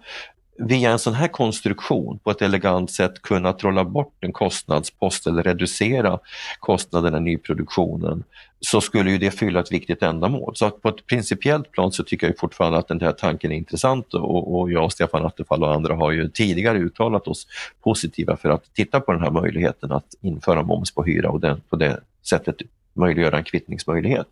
via 0.58 0.90
en 0.90 0.98
sån 0.98 1.14
här 1.14 1.28
konstruktion 1.28 2.18
på 2.18 2.30
ett 2.30 2.42
elegant 2.42 2.90
sätt 2.90 3.22
kunna 3.22 3.52
trolla 3.52 3.84
bort 3.84 4.14
en 4.20 4.32
kostnadspost 4.32 5.26
eller 5.26 5.42
reducera 5.42 6.18
kostnaderna 6.58 7.18
i 7.18 7.20
nyproduktionen 7.20 8.24
så 8.60 8.80
skulle 8.80 9.10
ju 9.10 9.18
det 9.18 9.30
fylla 9.30 9.60
ett 9.60 9.72
viktigt 9.72 10.02
ändamål. 10.02 10.56
Så 10.56 10.70
på 10.70 10.88
ett 10.88 11.06
principiellt 11.06 11.72
plan 11.72 11.92
så 11.92 12.02
tycker 12.02 12.26
jag 12.26 12.38
fortfarande 12.38 12.78
att 12.78 12.88
den 12.88 13.00
här 13.00 13.12
tanken 13.12 13.52
är 13.52 13.56
intressant 13.56 14.14
och, 14.14 14.58
och 14.58 14.72
jag 14.72 14.84
och 14.84 14.92
Stefan 14.92 15.26
Attefall 15.26 15.62
och 15.62 15.74
andra 15.74 15.94
har 15.94 16.10
ju 16.10 16.28
tidigare 16.28 16.78
uttalat 16.78 17.28
oss 17.28 17.46
positiva 17.84 18.36
för 18.36 18.48
att 18.48 18.74
titta 18.74 19.00
på 19.00 19.12
den 19.12 19.22
här 19.22 19.30
möjligheten 19.30 19.92
att 19.92 20.06
införa 20.20 20.62
moms 20.62 20.94
på 20.94 21.04
hyra 21.04 21.30
och 21.30 21.40
den, 21.40 21.60
på 21.70 21.76
det 21.76 22.00
sättet 22.22 22.56
möjliggöra 22.96 23.38
en 23.38 23.44
kvittningsmöjlighet. 23.44 24.26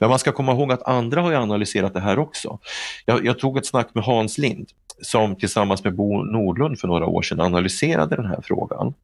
Men 0.00 0.08
man 0.08 0.18
ska 0.18 0.32
komma 0.32 0.52
ihåg 0.52 0.72
att 0.72 0.82
andra 0.82 1.20
har 1.20 1.32
analyserat 1.32 1.94
det 1.94 2.00
här 2.00 2.18
också. 2.18 2.58
Jag, 3.06 3.26
jag 3.26 3.38
tog 3.38 3.58
ett 3.58 3.66
snack 3.66 3.88
med 3.94 4.04
Hans 4.04 4.38
Lind 4.38 4.68
som 5.02 5.36
tillsammans 5.36 5.84
med 5.84 5.94
Bo 5.94 6.22
Nordlund 6.22 6.78
för 6.78 6.88
några 6.88 7.06
år 7.06 7.22
sedan 7.22 7.40
analyserade 7.40 8.16
den 8.16 8.26
här 8.26 8.40
frågan. 8.42 8.94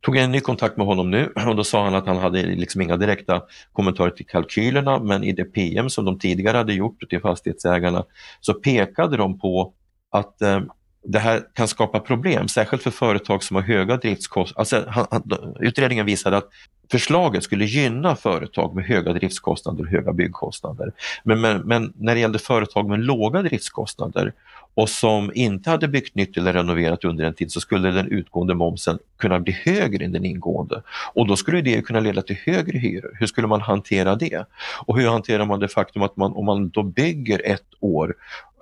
Tog 0.00 0.16
en 0.16 0.32
ny 0.32 0.40
kontakt 0.40 0.76
med 0.76 0.86
honom 0.86 1.10
nu 1.10 1.32
och 1.46 1.56
då 1.56 1.64
sa 1.64 1.84
han 1.84 1.94
att 1.94 2.06
han 2.06 2.16
hade 2.16 2.42
liksom 2.42 2.80
inga 2.80 2.96
direkta 2.96 3.42
kommentarer 3.72 4.10
till 4.10 4.26
kalkylerna 4.26 4.98
men 4.98 5.24
i 5.24 5.32
det 5.32 5.44
PM 5.44 5.90
som 5.90 6.04
de 6.04 6.18
tidigare 6.18 6.56
hade 6.56 6.72
gjort 6.72 7.08
till 7.10 7.20
fastighetsägarna 7.20 8.04
så 8.40 8.54
pekade 8.54 9.16
de 9.16 9.38
på 9.38 9.72
att 10.10 10.42
eh, 10.42 10.60
det 11.02 11.18
här 11.18 11.42
kan 11.54 11.68
skapa 11.68 12.00
problem, 12.00 12.48
särskilt 12.48 12.82
för 12.82 12.90
företag 12.90 13.42
som 13.42 13.56
har 13.56 13.62
höga 13.62 13.96
driftskostnader. 13.96 14.60
Alltså, 14.60 15.54
utredningen 15.60 16.06
visade 16.06 16.36
att 16.36 16.48
förslaget 16.90 17.44
skulle 17.44 17.64
gynna 17.64 18.16
företag 18.16 18.74
med 18.74 18.84
höga 18.84 19.12
driftskostnader 19.12 19.84
och 19.84 19.90
höga 19.90 20.12
byggkostnader. 20.12 20.92
Men, 21.24 21.40
men, 21.40 21.60
men, 21.60 21.92
när 21.96 22.14
det 22.14 22.20
gällde 22.20 22.38
företag 22.38 22.88
med 22.88 23.00
låga 23.00 23.42
driftskostnader 23.42 24.32
och 24.74 24.88
som 24.88 25.32
inte 25.34 25.70
hade 25.70 25.88
byggt 25.88 26.14
nytt 26.14 26.36
eller 26.36 26.52
renoverat 26.52 27.04
under 27.04 27.24
en 27.24 27.34
tid 27.34 27.52
så 27.52 27.60
skulle 27.60 27.90
den 27.90 28.08
utgående 28.08 28.54
momsen 28.54 28.98
kunna 29.18 29.40
bli 29.40 29.52
högre 29.52 30.04
än 30.04 30.12
den 30.12 30.24
ingående. 30.24 30.82
Och 31.12 31.26
då 31.26 31.36
skulle 31.36 31.60
det 31.60 31.82
kunna 31.82 32.00
leda 32.00 32.22
till 32.22 32.36
högre 32.46 32.78
hyror. 32.78 33.16
Hur 33.20 33.26
skulle 33.26 33.46
man 33.46 33.60
hantera 33.60 34.16
det? 34.16 34.44
Och 34.86 34.98
hur 34.98 35.08
hanterar 35.08 35.44
man 35.44 35.60
det 35.60 35.68
faktum 35.68 36.02
att 36.02 36.16
man, 36.16 36.32
om 36.32 36.46
man 36.46 36.68
då 36.68 36.82
bygger 36.82 37.42
ett 37.44 37.66
år 37.80 38.14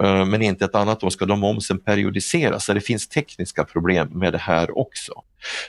Eh, 0.02 0.24
men 0.24 0.42
inte 0.42 0.64
ett 0.64 0.74
annat 0.74 1.04
år, 1.04 1.10
ska 1.10 1.26
då 1.26 1.36
momsen 1.36 1.78
periodiseras? 1.78 2.64
Så 2.64 2.72
det 2.72 2.80
finns 2.80 3.08
tekniska 3.08 3.64
problem 3.64 4.08
med 4.08 4.32
det 4.32 4.38
här 4.38 4.78
också. 4.78 5.12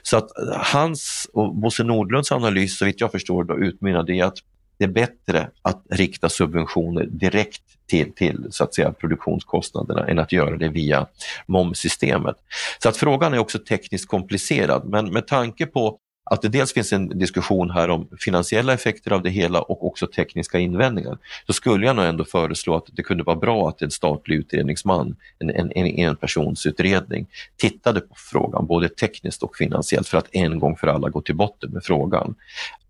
Så 0.03 0.17
att 0.17 0.37
eh, 0.37 0.61
hans 0.73 1.29
och 1.33 1.55
Bosse 1.55 1.83
Nordlunds 1.83 2.31
analys, 2.31 2.77
så 2.77 2.85
vitt 2.85 3.01
jag 3.01 3.11
förstår, 3.11 3.43
då 3.43 3.57
utmynnade 3.57 4.15
i 4.15 4.21
att 4.21 4.37
det 4.77 4.83
är 4.83 4.89
bättre 4.89 5.49
att 5.61 5.83
rikta 5.89 6.29
subventioner 6.29 7.05
direkt 7.05 7.61
till, 7.87 8.13
till 8.13 8.47
så 8.49 8.63
att 8.63 8.73
säga, 8.73 8.91
produktionskostnaderna 8.91 10.07
än 10.07 10.19
att 10.19 10.31
göra 10.31 10.57
det 10.57 10.69
via 10.69 11.07
momssystemet. 11.45 12.35
Så 12.83 12.89
att 12.89 12.97
frågan 12.97 13.33
är 13.33 13.39
också 13.39 13.59
tekniskt 13.59 14.07
komplicerad, 14.07 14.89
men 14.89 15.13
med 15.13 15.27
tanke 15.27 15.65
på 15.65 15.97
att 16.29 16.41
det 16.41 16.47
dels 16.47 16.73
finns 16.73 16.93
en 16.93 17.19
diskussion 17.19 17.69
här 17.69 17.89
om 17.89 18.07
finansiella 18.19 18.73
effekter 18.73 19.11
av 19.11 19.23
det 19.23 19.29
hela 19.29 19.61
och 19.61 19.87
också 19.87 20.07
tekniska 20.07 20.59
invändningar, 20.59 21.17
så 21.47 21.53
skulle 21.53 21.85
jag 21.85 21.95
nog 21.95 22.05
ändå 22.05 22.25
föreslå 22.25 22.75
att 22.75 22.85
det 22.91 23.03
kunde 23.03 23.23
vara 23.23 23.35
bra 23.35 23.69
att 23.69 23.81
en 23.81 23.91
statlig 23.91 24.35
utredningsman, 24.35 25.15
en, 25.39 25.49
en, 25.49 25.71
en 25.71 26.09
enpersonsutredning, 26.09 27.27
tittade 27.57 28.01
på 28.01 28.15
frågan 28.17 28.67
både 28.67 28.89
tekniskt 28.89 29.43
och 29.43 29.55
finansiellt 29.55 30.07
för 30.07 30.17
att 30.17 30.27
en 30.31 30.59
gång 30.59 30.77
för 30.77 30.87
alla 30.87 31.09
gå 31.09 31.21
till 31.21 31.35
botten 31.35 31.71
med 31.71 31.83
frågan. 31.83 32.35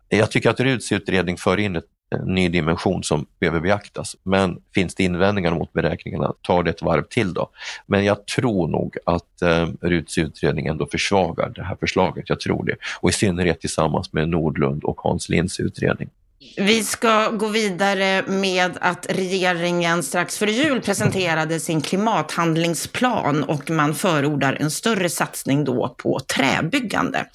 Jag 0.10 0.32
tycker 0.32 0.50
att 0.50 0.60
Ruds 0.60 0.92
utredning 0.92 1.38
för 1.38 1.58
in 1.58 1.76
ett 1.76 1.86
en 2.10 2.36
ny 2.36 2.50
dimension 2.50 3.04
som 3.04 3.26
behöver 3.40 3.60
beaktas. 3.60 4.16
Men 4.24 4.62
finns 4.74 4.96
det 4.96 5.04
invändningar 5.04 5.52
mot 5.52 5.74
beräkningarna, 5.74 6.34
tar 6.42 6.64
det 6.64 6.70
ett 6.70 6.82
varv 6.82 7.04
till 7.04 7.34
då. 7.34 7.50
Men 7.86 8.06
jag 8.06 8.26
tror 8.26 8.68
nog 8.68 8.98
att 9.06 9.42
eh, 9.42 9.68
Ruts 9.82 10.18
utredning 10.18 10.68
ändå 10.68 10.86
försvagar 10.86 11.50
det 11.50 11.64
här 11.64 11.76
förslaget. 11.80 12.30
Jag 12.30 12.40
tror 12.40 12.66
det. 12.66 12.76
Och 13.00 13.10
i 13.10 13.14
synnerhet 13.14 13.60
tillsammans 13.60 14.14
med 14.14 14.30
Nordlund 14.30 14.84
och 14.84 15.02
Hans 15.02 15.30
Linds 15.30 15.60
utredning. 15.60 16.10
Vi 16.58 16.84
ska 16.84 17.30
gå 17.30 17.48
vidare 17.48 18.24
med 18.28 18.78
att 18.82 19.06
regeringen 19.10 20.04
strax 20.04 20.38
före 20.38 20.52
jul 20.52 20.82
presenterade 20.82 21.60
sin 21.60 21.82
klimathandlingsplan 21.82 23.44
och 23.44 23.70
man 23.70 23.96
förordar 23.96 24.54
en 24.54 24.72
större 24.72 25.10
satsning 25.10 25.64
då 25.64 25.96
på 25.98 26.20
träbyggande. 26.20 27.26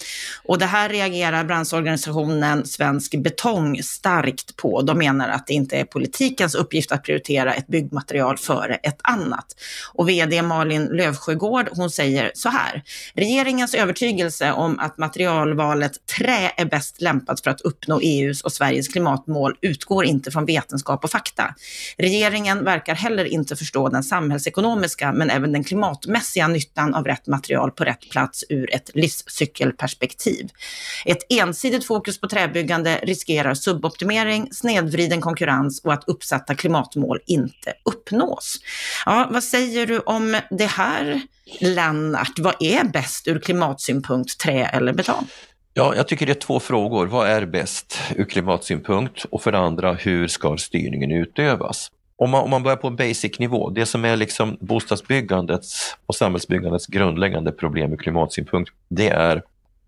Och 0.44 0.59
det 0.59 0.66
här 0.66 0.88
reagerar 0.88 1.44
branschorganisationen 1.44 2.66
Svensk 2.66 3.14
Betong 3.14 3.82
starkt 3.82 4.56
på. 4.56 4.82
De 4.82 4.99
menar 4.99 5.28
att 5.28 5.47
det 5.47 5.52
inte 5.52 5.76
är 5.76 5.85
politikens 5.85 6.54
uppgift 6.54 6.92
att 6.92 7.02
prioritera 7.02 7.54
ett 7.54 7.66
byggmaterial 7.66 8.38
före 8.38 8.75
ett 8.75 9.00
annat. 9.02 9.47
Och 9.94 10.09
vd 10.09 10.42
Malin 10.42 10.85
Lövsjögård, 10.85 11.68
hon 11.73 11.90
säger 11.90 12.30
så 12.35 12.49
här. 12.49 12.82
Regeringens 13.14 13.75
övertygelse 13.75 14.52
om 14.52 14.78
att 14.78 14.99
materialvalet 14.99 15.92
trä 16.18 16.52
är 16.56 16.64
bäst 16.64 17.00
lämpat 17.00 17.40
för 17.40 17.50
att 17.50 17.61
uppnå 17.61 18.00
EUs 18.00 18.42
och 18.42 18.52
Sveriges 18.52 18.91
klimatmål 18.92 19.54
utgår 19.61 20.04
inte 20.04 20.30
från 20.30 20.46
vetenskap 20.46 21.04
och 21.04 21.11
fakta. 21.11 21.54
Regeringen 21.99 22.64
verkar 22.64 22.94
heller 22.94 23.25
inte 23.25 23.56
förstå 23.56 23.88
den 23.88 24.02
samhällsekonomiska 24.02 25.12
men 25.12 25.30
även 25.30 25.52
den 25.52 25.64
klimatmässiga 25.64 26.49
nyttan 26.49 26.94
av 26.94 27.04
rätt 27.04 27.26
material 27.26 27.70
på 27.70 27.84
rätt 27.84 28.11
plats 28.11 28.44
ur 28.49 28.75
ett 28.75 28.90
livscykelperspektiv. 28.94 30.49
Ett 31.04 31.18
ensidigt 31.28 31.87
fokus 31.87 32.20
på 32.20 32.28
träbyggande 32.28 33.00
riskerar 33.02 33.54
suboptimering, 33.54 34.49
snedvriden 34.52 35.20
konkurrens 35.20 35.80
och 35.84 35.92
att 35.92 36.04
uppsatta 36.06 36.54
klimatmål 36.54 37.20
inte 37.26 37.72
uppnås. 37.84 38.56
Ja, 39.06 39.28
vad 39.30 39.44
säger 39.44 39.87
du 39.87 39.99
om 39.99 40.40
det 40.50 40.66
här, 40.66 41.22
Lennart? 41.61 42.38
Vad 42.38 42.54
är 42.61 42.84
bäst 42.84 43.28
ur 43.28 43.38
klimatsynpunkt, 43.38 44.38
trä 44.38 44.66
eller 44.66 44.92
betong? 44.92 45.26
Ja, 45.75 45.95
jag 45.97 46.09
tycker 46.09 46.26
det 46.26 46.33
är 46.33 46.41
två 46.41 46.61
frågor. 46.61 47.07
Vad 47.07 47.29
är 47.29 47.47
bäst 47.47 47.99
ur 48.17 48.25
klimatsynpunkt? 48.25 49.25
Och 49.31 49.43
för 49.43 49.52
det 49.52 49.59
andra, 49.59 49.93
hur 49.93 50.29
ska 50.29 50.57
styrningen 50.57 51.11
utövas? 51.11 51.91
Om 52.17 52.31
man, 52.31 52.43
om 52.43 52.50
man 52.50 52.62
börjar 52.62 52.76
på 52.76 52.88
en 52.88 52.97
basic-nivå, 52.97 53.71
det 53.71 53.87
som 53.87 54.05
är 54.05 54.17
liksom 54.17 54.57
bostadsbyggandets 54.61 55.97
och 56.07 56.14
samhällsbyggandets 56.14 56.87
grundläggande 56.87 57.52
problem 57.52 57.93
ur 57.93 57.97
klimatsynpunkt, 57.97 58.73
det 58.88 59.09
är 59.09 59.43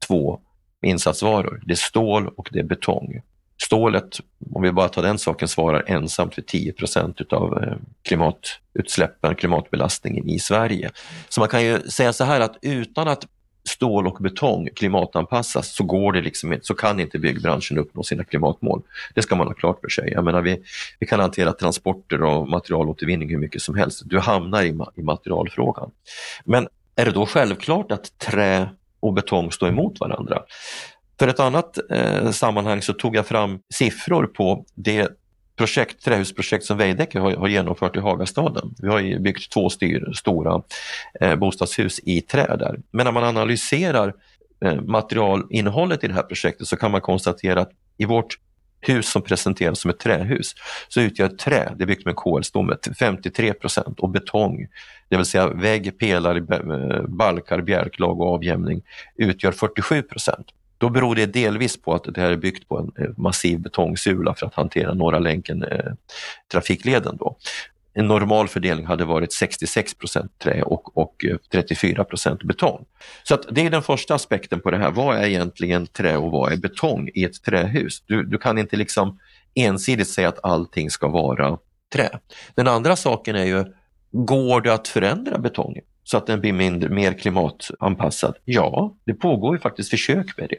två 0.06 0.40
insatsvaror. 0.82 1.62
Det 1.66 1.72
är 1.72 1.76
stål 1.76 2.28
och 2.36 2.48
det 2.52 2.58
är 2.58 2.64
betong. 2.64 3.22
Stålet, 3.62 4.20
om 4.52 4.62
vi 4.62 4.72
bara 4.72 4.88
tar 4.88 5.02
den 5.02 5.18
saken, 5.18 5.48
svarar 5.48 5.84
ensamt 5.86 6.34
för 6.34 6.42
10 6.42 6.72
procent 6.72 7.32
av 7.32 7.62
eh, 7.62 7.76
klimatutsläppen, 8.02 9.34
klimatbelastningen 9.34 10.28
i 10.28 10.38
Sverige. 10.38 10.90
Så 11.28 11.40
man 11.40 11.48
kan 11.48 11.64
ju 11.64 11.80
säga 11.80 12.12
så 12.12 12.24
här 12.24 12.40
att 12.40 12.56
utan 12.62 13.08
att 13.08 13.26
stål 13.68 14.06
och 14.06 14.18
betong 14.20 14.68
klimatanpassas 14.76 15.74
så 15.74 15.84
går 15.84 16.12
det 16.12 16.20
liksom 16.20 16.52
inte, 16.52 16.66
så 16.66 16.74
kan 16.74 17.00
inte 17.00 17.18
byggbranschen 17.18 17.78
uppnå 17.78 18.02
sina 18.02 18.24
klimatmål. 18.24 18.82
Det 19.14 19.22
ska 19.22 19.36
man 19.36 19.46
ha 19.46 19.54
klart 19.54 19.80
för 19.80 19.88
sig. 19.88 20.12
Jag 20.12 20.24
menar, 20.24 20.42
vi, 20.42 20.62
vi 20.98 21.06
kan 21.06 21.20
hantera 21.20 21.52
transporter 21.52 22.22
och 22.22 22.48
materialåtervinning 22.48 23.30
hur 23.30 23.38
mycket 23.38 23.62
som 23.62 23.74
helst. 23.74 24.02
Du 24.04 24.18
hamnar 24.18 24.62
i, 24.62 24.78
i 24.96 25.02
materialfrågan. 25.02 25.90
Men 26.44 26.68
är 26.96 27.04
det 27.04 27.12
då 27.12 27.26
självklart 27.26 27.92
att 27.92 28.18
trä 28.18 28.68
och 29.00 29.12
betong 29.12 29.52
står 29.52 29.68
emot 29.68 30.00
varandra? 30.00 30.42
För 31.18 31.28
ett 31.28 31.40
annat 31.40 31.78
eh, 31.90 32.30
sammanhang 32.30 32.82
så 32.82 32.92
tog 32.92 33.16
jag 33.16 33.26
fram 33.26 33.58
siffror 33.74 34.26
på 34.26 34.64
det 34.74 35.08
projekt, 35.56 36.04
trähusprojekt 36.04 36.64
som 36.64 36.78
Veidekke 36.78 37.18
har, 37.18 37.36
har, 37.36 37.48
genomfört 37.48 37.96
i 37.96 38.00
Hagastaden. 38.00 38.74
Vi 38.78 38.88
har 38.88 39.00
ju 39.00 39.18
byggt 39.18 39.52
två 39.52 39.70
styr, 39.70 40.12
stora 40.14 40.62
eh, 41.20 41.36
bostadshus 41.36 42.00
i 42.02 42.20
trä 42.20 42.56
där. 42.56 42.80
Men 42.90 43.04
när 43.04 43.12
man 43.12 43.24
analyserar 43.24 44.14
eh, 44.64 44.80
materialinnehållet 44.80 46.04
i 46.04 46.08
det 46.08 46.14
här 46.14 46.22
projektet 46.22 46.66
så 46.66 46.76
kan 46.76 46.90
man 46.90 47.00
konstatera 47.00 47.60
att 47.60 47.70
i 47.98 48.04
vårt 48.04 48.38
hus 48.80 49.08
som 49.08 49.22
presenteras 49.22 49.80
som 49.80 49.90
ett 49.90 49.98
trähus 49.98 50.54
så 50.88 51.00
utgör 51.00 51.28
trä, 51.28 51.72
det 51.76 51.84
är 51.84 51.86
byggt 51.86 52.04
med 52.04 52.16
kolstomme, 52.16 52.76
53 52.98 53.52
procent 53.52 54.00
och 54.00 54.10
betong, 54.10 54.66
det 55.08 55.16
vill 55.16 55.26
säga 55.26 55.48
vägg, 55.48 55.98
pelare, 55.98 56.40
balkar, 57.08 57.60
bjälklag 57.60 58.20
och 58.20 58.34
avjämning 58.34 58.82
utgör 59.16 59.52
47 59.52 60.02
procent. 60.02 60.46
Då 60.78 60.88
beror 60.88 61.14
det 61.14 61.26
delvis 61.26 61.82
på 61.82 61.94
att 61.94 62.04
det 62.14 62.20
här 62.20 62.30
är 62.30 62.36
byggt 62.36 62.68
på 62.68 62.78
en 62.78 63.04
eh, 63.04 63.10
massiv 63.16 63.60
betongsula 63.60 64.34
för 64.34 64.46
att 64.46 64.54
hantera 64.54 64.94
Norra 64.94 65.18
länken, 65.18 65.62
eh, 65.62 65.92
trafikleden. 66.52 67.18
Eh, 67.20 67.32
En 67.96 68.06
normal 68.06 68.48
fördelning 68.48 68.86
hade 68.86 69.04
varit 69.04 69.30
66% 69.30 70.28
trä 70.42 70.62
och, 70.62 70.96
och 70.98 71.24
34 71.52 72.04
eh, 72.26 72.34
betong. 72.44 72.84
Så 73.22 73.34
att 73.34 73.46
det 73.50 73.66
är 73.66 73.70
den 73.70 73.82
första 73.82 74.14
aspekten 74.14 74.60
på 74.60 74.70
det 74.70 74.78
här. 74.78 74.90
Vad 74.90 75.16
är 75.16 75.26
egentligen 75.26 75.86
trä 75.86 76.16
och 76.16 76.30
vad 76.30 76.52
är 76.52 76.56
betong 76.56 77.10
i 77.14 77.24
ett 77.24 77.42
trähus? 77.42 78.02
Du, 78.06 78.22
du 78.22 78.38
kan 78.38 78.58
inte 78.58 78.76
liksom 78.76 79.18
ensidigt 79.54 80.08
säga 80.08 80.28
att 80.28 80.44
allting 80.44 80.90
ska 80.90 81.08
vara 81.08 81.58
trä. 81.92 82.18
Den 82.54 82.68
andra 82.68 82.96
saken 82.96 83.36
är 83.36 83.44
ju, 83.44 83.64
går 84.12 84.60
det 84.60 84.74
att 84.74 84.88
förändra 84.88 85.38
betongen? 85.38 85.84
Så 86.04 86.16
att 86.16 86.26
den 86.26 86.40
blir 86.40 86.52
mindre, 86.52 86.88
mer 86.88 87.12
klimatanpassad? 87.12 88.34
Ja, 88.44 88.94
det 89.04 89.14
pågår 89.14 89.54
ju 89.54 89.60
faktiskt 89.60 89.90
försök 89.90 90.38
med 90.38 90.48
det. 90.48 90.58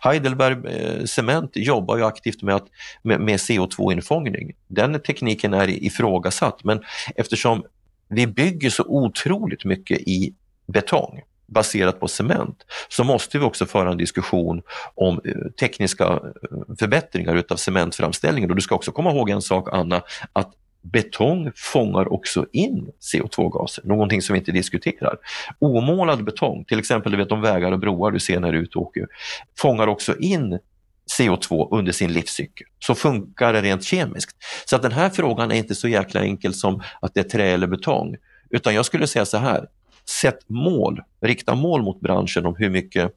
Heidelberg 0.00 0.74
eh, 0.74 1.04
Cement 1.04 1.50
jobbar 1.54 1.96
ju 1.96 2.04
aktivt 2.04 2.42
med, 2.42 2.54
att, 2.54 2.66
med, 3.02 3.20
med 3.20 3.36
CO2-infångning. 3.36 4.52
Den 4.66 5.00
tekniken 5.00 5.54
är 5.54 5.68
ifrågasatt 5.68 6.64
men 6.64 6.80
eftersom 7.16 7.64
vi 8.08 8.26
bygger 8.26 8.70
så 8.70 8.84
otroligt 8.86 9.64
mycket 9.64 10.00
i 10.00 10.34
betong 10.66 11.22
baserat 11.46 12.00
på 12.00 12.08
cement 12.08 12.64
så 12.88 13.04
måste 13.04 13.38
vi 13.38 13.44
också 13.44 13.66
föra 13.66 13.90
en 13.90 13.96
diskussion 13.96 14.62
om 14.94 15.20
eh, 15.24 15.50
tekniska 15.60 16.04
eh, 16.04 16.76
förbättringar 16.78 17.36
utav 17.36 17.56
cementframställningen. 17.56 18.50
Och 18.50 18.56
du 18.56 18.62
ska 18.62 18.74
också 18.74 18.92
komma 18.92 19.10
ihåg 19.10 19.30
en 19.30 19.42
sak 19.42 19.68
Anna, 19.72 20.02
att 20.32 20.52
betong 20.92 21.52
fångar 21.56 22.12
också 22.12 22.46
in 22.52 22.90
CO2-gaser, 23.12 23.84
någonting 23.84 24.22
som 24.22 24.32
vi 24.32 24.38
inte 24.38 24.52
diskuterar. 24.52 25.16
Omålad 25.58 26.24
betong, 26.24 26.64
till 26.64 26.78
exempel 26.78 27.12
du 27.12 27.18
vet, 27.18 27.28
de 27.28 27.40
vägar 27.40 27.72
och 27.72 27.78
broar 27.78 28.10
du 28.10 28.20
ser 28.20 28.40
när 28.40 28.52
du 28.52 28.58
är 28.58 28.62
ute 28.62 28.78
och 28.78 28.84
åker, 28.86 29.06
fångar 29.58 29.86
också 29.86 30.18
in 30.18 30.58
CO2 31.18 31.68
under 31.70 31.92
sin 31.92 32.12
livscykel. 32.12 32.66
Så 32.78 32.94
funkar 32.94 33.52
det 33.52 33.62
rent 33.62 33.84
kemiskt. 33.84 34.36
Så 34.64 34.76
att 34.76 34.82
den 34.82 34.92
här 34.92 35.10
frågan 35.10 35.50
är 35.50 35.56
inte 35.56 35.74
så 35.74 35.88
jäkla 35.88 36.22
enkel 36.22 36.54
som 36.54 36.82
att 37.00 37.14
det 37.14 37.20
är 37.20 37.28
trä 37.28 37.44
eller 37.44 37.66
betong. 37.66 38.16
Utan 38.50 38.74
jag 38.74 38.86
skulle 38.86 39.06
säga 39.06 39.24
så 39.24 39.36
här, 39.36 39.66
sätt 40.08 40.38
mål, 40.46 41.02
rikta 41.20 41.54
mål 41.54 41.82
mot 41.82 42.00
branschen 42.00 42.46
om 42.46 42.54
hur 42.58 42.70
mycket 42.70 43.12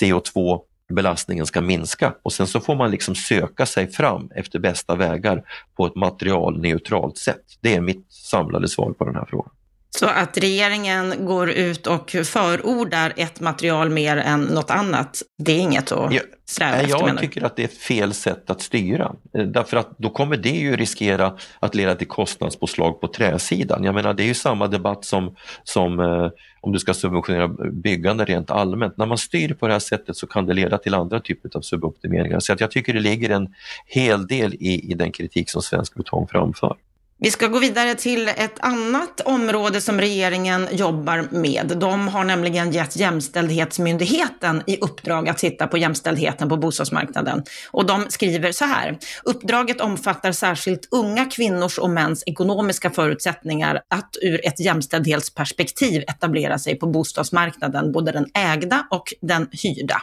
CO2 0.00 0.60
belastningen 0.94 1.46
ska 1.46 1.60
minska 1.60 2.14
och 2.22 2.32
sen 2.32 2.46
så 2.46 2.60
får 2.60 2.74
man 2.74 2.90
liksom 2.90 3.14
söka 3.14 3.66
sig 3.66 3.90
fram 3.90 4.30
efter 4.34 4.58
bästa 4.58 4.94
vägar 4.94 5.44
på 5.76 5.86
ett 5.86 5.96
materialneutralt 5.96 7.18
sätt. 7.18 7.44
Det 7.60 7.74
är 7.74 7.80
mitt 7.80 8.12
samlade 8.12 8.68
svar 8.68 8.92
på 8.92 9.04
den 9.04 9.14
här 9.14 9.26
frågan. 9.28 9.52
Så 9.98 10.06
att 10.06 10.38
regeringen 10.38 11.26
går 11.26 11.50
ut 11.50 11.86
och 11.86 12.10
förordar 12.24 13.12
ett 13.16 13.40
material 13.40 13.90
mer 13.90 14.16
än 14.16 14.42
något 14.42 14.70
annat, 14.70 15.22
det 15.38 15.52
är 15.52 15.58
inget 15.58 15.92
att 15.92 16.12
sträva 16.48 16.76
jag, 16.76 16.84
efter? 16.84 17.08
Jag 17.08 17.18
tycker 17.18 17.44
att 17.44 17.56
det 17.56 17.64
är 17.64 17.68
fel 17.68 18.14
sätt 18.14 18.50
att 18.50 18.62
styra. 18.62 19.12
Eh, 19.34 19.44
därför 19.44 19.76
att 19.76 19.98
då 19.98 20.10
kommer 20.10 20.36
det 20.36 20.48
ju 20.48 20.76
riskera 20.76 21.36
att 21.60 21.74
leda 21.74 21.94
till 21.94 22.06
kostnadspåslag 22.06 23.00
på 23.00 23.08
träsidan. 23.08 23.84
Jag 23.84 23.94
menar 23.94 24.14
det 24.14 24.22
är 24.22 24.26
ju 24.26 24.34
samma 24.34 24.66
debatt 24.66 25.04
som, 25.04 25.36
som 25.64 26.00
eh, 26.00 26.28
om 26.60 26.72
du 26.72 26.78
ska 26.78 26.94
subventionera 26.94 27.48
byggande 27.72 28.24
rent 28.24 28.50
allmänt. 28.50 28.96
När 28.96 29.06
man 29.06 29.18
styr 29.18 29.54
på 29.54 29.66
det 29.66 29.72
här 29.72 29.80
sättet 29.80 30.16
så 30.16 30.26
kan 30.26 30.46
det 30.46 30.54
leda 30.54 30.78
till 30.78 30.94
andra 30.94 31.20
typer 31.20 31.50
av 31.54 31.60
suboptimeringar. 31.60 32.40
Så 32.40 32.52
att 32.52 32.60
jag 32.60 32.70
tycker 32.70 32.94
det 32.94 33.00
ligger 33.00 33.30
en 33.30 33.54
hel 33.86 34.26
del 34.26 34.54
i, 34.54 34.90
i 34.90 34.94
den 34.94 35.12
kritik 35.12 35.50
som 35.50 35.62
Svensk 35.62 35.94
Betong 35.94 36.26
framför. 36.28 36.76
Vi 37.20 37.30
ska 37.30 37.46
gå 37.46 37.58
vidare 37.58 37.94
till 37.94 38.28
ett 38.28 38.60
annat 38.60 39.20
område 39.20 39.80
som 39.80 40.00
regeringen 40.00 40.68
jobbar 40.72 41.28
med. 41.30 41.72
De 41.80 42.08
har 42.08 42.24
nämligen 42.24 42.72
gett 42.72 42.96
Jämställdhetsmyndigheten 42.96 44.62
i 44.66 44.76
uppdrag 44.76 45.28
att 45.28 45.38
titta 45.38 45.66
på 45.66 45.78
jämställdheten 45.78 46.48
på 46.48 46.56
bostadsmarknaden. 46.56 47.42
Och 47.70 47.86
de 47.86 48.04
skriver 48.08 48.52
så 48.52 48.64
här. 48.64 48.98
Uppdraget 49.24 49.80
omfattar 49.80 50.32
särskilt 50.32 50.88
unga 50.90 51.24
kvinnors 51.24 51.78
och 51.78 51.90
mäns 51.90 52.22
ekonomiska 52.26 52.90
förutsättningar 52.90 53.80
att 53.88 54.16
ur 54.22 54.46
ett 54.46 54.60
jämställdhetsperspektiv 54.60 56.02
etablera 56.08 56.58
sig 56.58 56.78
på 56.78 56.86
bostadsmarknaden, 56.86 57.92
både 57.92 58.12
den 58.12 58.26
ägda 58.34 58.86
och 58.90 59.14
den 59.20 59.48
hyrda. 59.62 60.02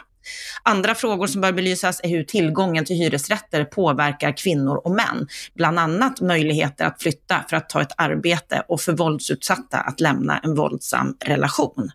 Andra 0.62 0.94
frågor 0.94 1.26
som 1.26 1.40
bör 1.40 1.52
belysas 1.52 2.00
är 2.02 2.08
hur 2.08 2.24
tillgången 2.24 2.84
till 2.84 2.96
hyresrätter 2.96 3.64
påverkar 3.64 4.36
kvinnor 4.36 4.76
och 4.84 4.90
män. 4.90 5.28
Bland 5.54 5.78
annat 5.78 6.20
möjligheter 6.20 6.84
att 6.84 7.02
flytta 7.02 7.44
för 7.50 7.56
att 7.56 7.68
ta 7.68 7.82
ett 7.82 7.92
arbete 7.96 8.62
och 8.68 8.80
för 8.80 8.92
våldsutsatta 8.92 9.78
att 9.78 10.00
lämna 10.00 10.38
en 10.38 10.54
våldsam 10.54 11.16
relation. 11.24 11.90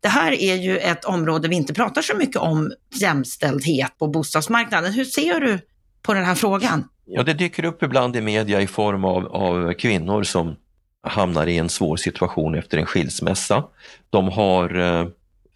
Det 0.00 0.08
här 0.08 0.32
är 0.32 0.54
ju 0.54 0.78
ett 0.78 1.04
område 1.04 1.48
vi 1.48 1.56
inte 1.56 1.74
pratar 1.74 2.02
så 2.02 2.16
mycket 2.16 2.36
om, 2.36 2.72
jämställdhet 2.94 3.98
på 3.98 4.08
bostadsmarknaden. 4.08 4.92
Hur 4.92 5.04
ser 5.04 5.40
du 5.40 5.58
på 6.02 6.14
den 6.14 6.24
här 6.24 6.34
frågan? 6.34 6.88
Ja, 7.04 7.22
det 7.22 7.34
dyker 7.34 7.64
upp 7.64 7.82
ibland 7.82 8.16
i 8.16 8.20
media 8.20 8.60
i 8.60 8.66
form 8.66 9.04
av, 9.04 9.26
av 9.26 9.72
kvinnor 9.72 10.22
som 10.22 10.56
hamnar 11.02 11.46
i 11.46 11.58
en 11.58 11.68
svår 11.68 11.96
situation 11.96 12.54
efter 12.54 12.78
en 12.78 12.86
skilsmässa. 12.86 13.64
De 14.10 14.28
har 14.28 14.78
eh, 14.78 15.06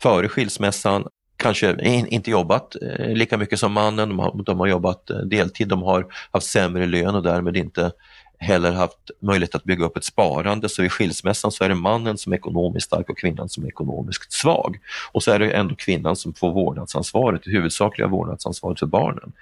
före 0.03 0.29
skilsmässan 0.29 1.05
kanske 1.41 1.77
inte 2.09 2.31
jobbat 2.31 2.77
eh, 2.83 3.09
lika 3.09 3.39
mycket 3.39 3.59
som 3.59 3.73
mannen, 3.73 4.09
de 4.09 4.19
har, 4.19 4.43
de 4.43 4.61
har 4.61 4.67
jobbat 4.67 5.11
eh, 5.11 5.17
deltid, 5.17 5.69
de 5.69 5.83
har 5.83 6.07
haft 6.31 6.47
sämre 6.47 6.87
lön 6.87 7.15
och 7.15 7.23
därmed 7.23 7.57
inte 7.57 7.93
heller 8.41 8.73
haft 8.73 9.11
möjlighet 9.23 9.55
att 9.55 9.65
bygga 9.65 9.85
upp 9.85 9.97
ett 9.97 10.05
sparande. 10.05 10.69
Så 10.69 10.83
vid 10.83 10.93
skilsmässan 10.93 11.53
så 11.53 11.65
är 11.65 11.69
det 11.69 11.75
mannen 11.75 12.19
som 12.19 12.33
är 12.33 12.37
ekonomiskt 12.37 12.87
stark 12.87 13.11
och 13.11 13.19
kvinnan 13.19 13.49
som 13.49 13.65
är 13.65 13.69
ekonomiskt 13.69 14.33
svag. 14.33 14.79
Och 15.13 15.23
så 15.23 15.31
är 15.31 15.39
det 15.39 15.51
ändå 15.51 15.75
kvinnan 15.75 16.17
som 16.17 16.35
får 16.35 16.53
vårdnadsansvaret, 16.53 17.41
det 17.45 17.51
huvudsakliga 17.51 18.09
vårdnadsansvaret 18.09 18.79
för 18.79 18.87
barnen. 18.87 19.33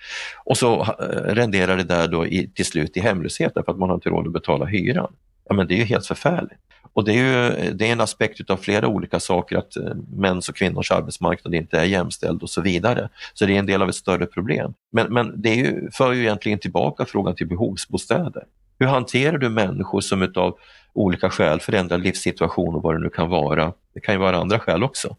Och 0.44 0.56
så 0.56 0.80
eh, 0.80 1.34
renderar 1.34 1.76
det 1.76 1.84
där 1.84 2.08
då 2.08 2.26
i, 2.26 2.50
till 2.54 2.66
slut 2.66 2.96
i 2.96 3.00
hemlöshet 3.00 3.52
därför 3.54 3.72
att 3.72 3.78
man 3.78 3.88
har 3.88 3.96
inte 3.96 4.08
råd 4.08 4.26
att 4.26 4.32
betala 4.32 4.64
hyran. 4.64 5.12
Ja 5.48 5.54
men 5.54 5.66
det 5.66 5.74
är 5.74 5.78
ju 5.78 5.84
helt 5.84 6.06
förfärligt. 6.06 6.60
Och 6.92 7.04
det 7.04 7.12
är, 7.12 7.16
ju, 7.16 7.72
det 7.72 7.88
är 7.88 7.92
en 7.92 8.00
aspekt 8.00 8.50
av 8.50 8.56
flera 8.56 8.88
olika 8.88 9.20
saker 9.20 9.56
att 9.56 9.76
eh, 9.76 9.94
mäns 10.16 10.48
och 10.48 10.56
kvinnors 10.56 10.90
arbetsmarknad 10.90 11.54
inte 11.54 11.78
är 11.78 11.84
jämställd 11.84 12.42
och 12.42 12.50
så 12.50 12.60
vidare. 12.60 13.08
Så 13.34 13.46
det 13.46 13.54
är 13.54 13.58
en 13.58 13.66
del 13.66 13.82
av 13.82 13.88
ett 13.88 13.94
större 13.94 14.26
problem. 14.26 14.74
Men, 14.92 15.12
men 15.12 15.42
det 15.42 15.48
är 15.48 15.54
ju, 15.54 15.90
för 15.92 16.12
ju 16.12 16.20
egentligen 16.20 16.58
tillbaka 16.58 17.04
frågan 17.04 17.34
till 17.34 17.46
behovsbostäder. 17.46 18.44
Hur 18.78 18.86
hanterar 18.86 19.38
du 19.38 19.48
människor 19.48 20.00
som 20.00 20.22
utav 20.22 20.58
olika 20.92 21.30
skäl 21.30 21.60
förändrar 21.60 21.98
livssituation 21.98 22.74
och 22.74 22.82
vad 22.82 22.94
det 22.94 23.00
nu 23.00 23.10
kan 23.10 23.28
vara, 23.28 23.72
det 23.94 24.00
kan 24.00 24.14
ju 24.14 24.18
vara 24.18 24.36
andra 24.36 24.58
skäl 24.58 24.82
också, 24.82 25.16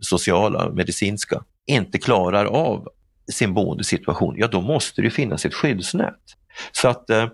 sociala, 0.00 0.70
medicinska, 0.70 1.42
inte 1.66 1.98
klarar 1.98 2.44
av 2.44 2.88
sin 3.32 3.54
boendesituation, 3.54 4.34
ja 4.38 4.46
då 4.46 4.60
måste 4.60 5.02
det 5.02 5.10
finnas 5.10 5.44
ett 5.44 5.54
skyddsnät. 5.54 6.22
Så 6.72 6.88
att 6.88 7.10
eh, 7.10 7.26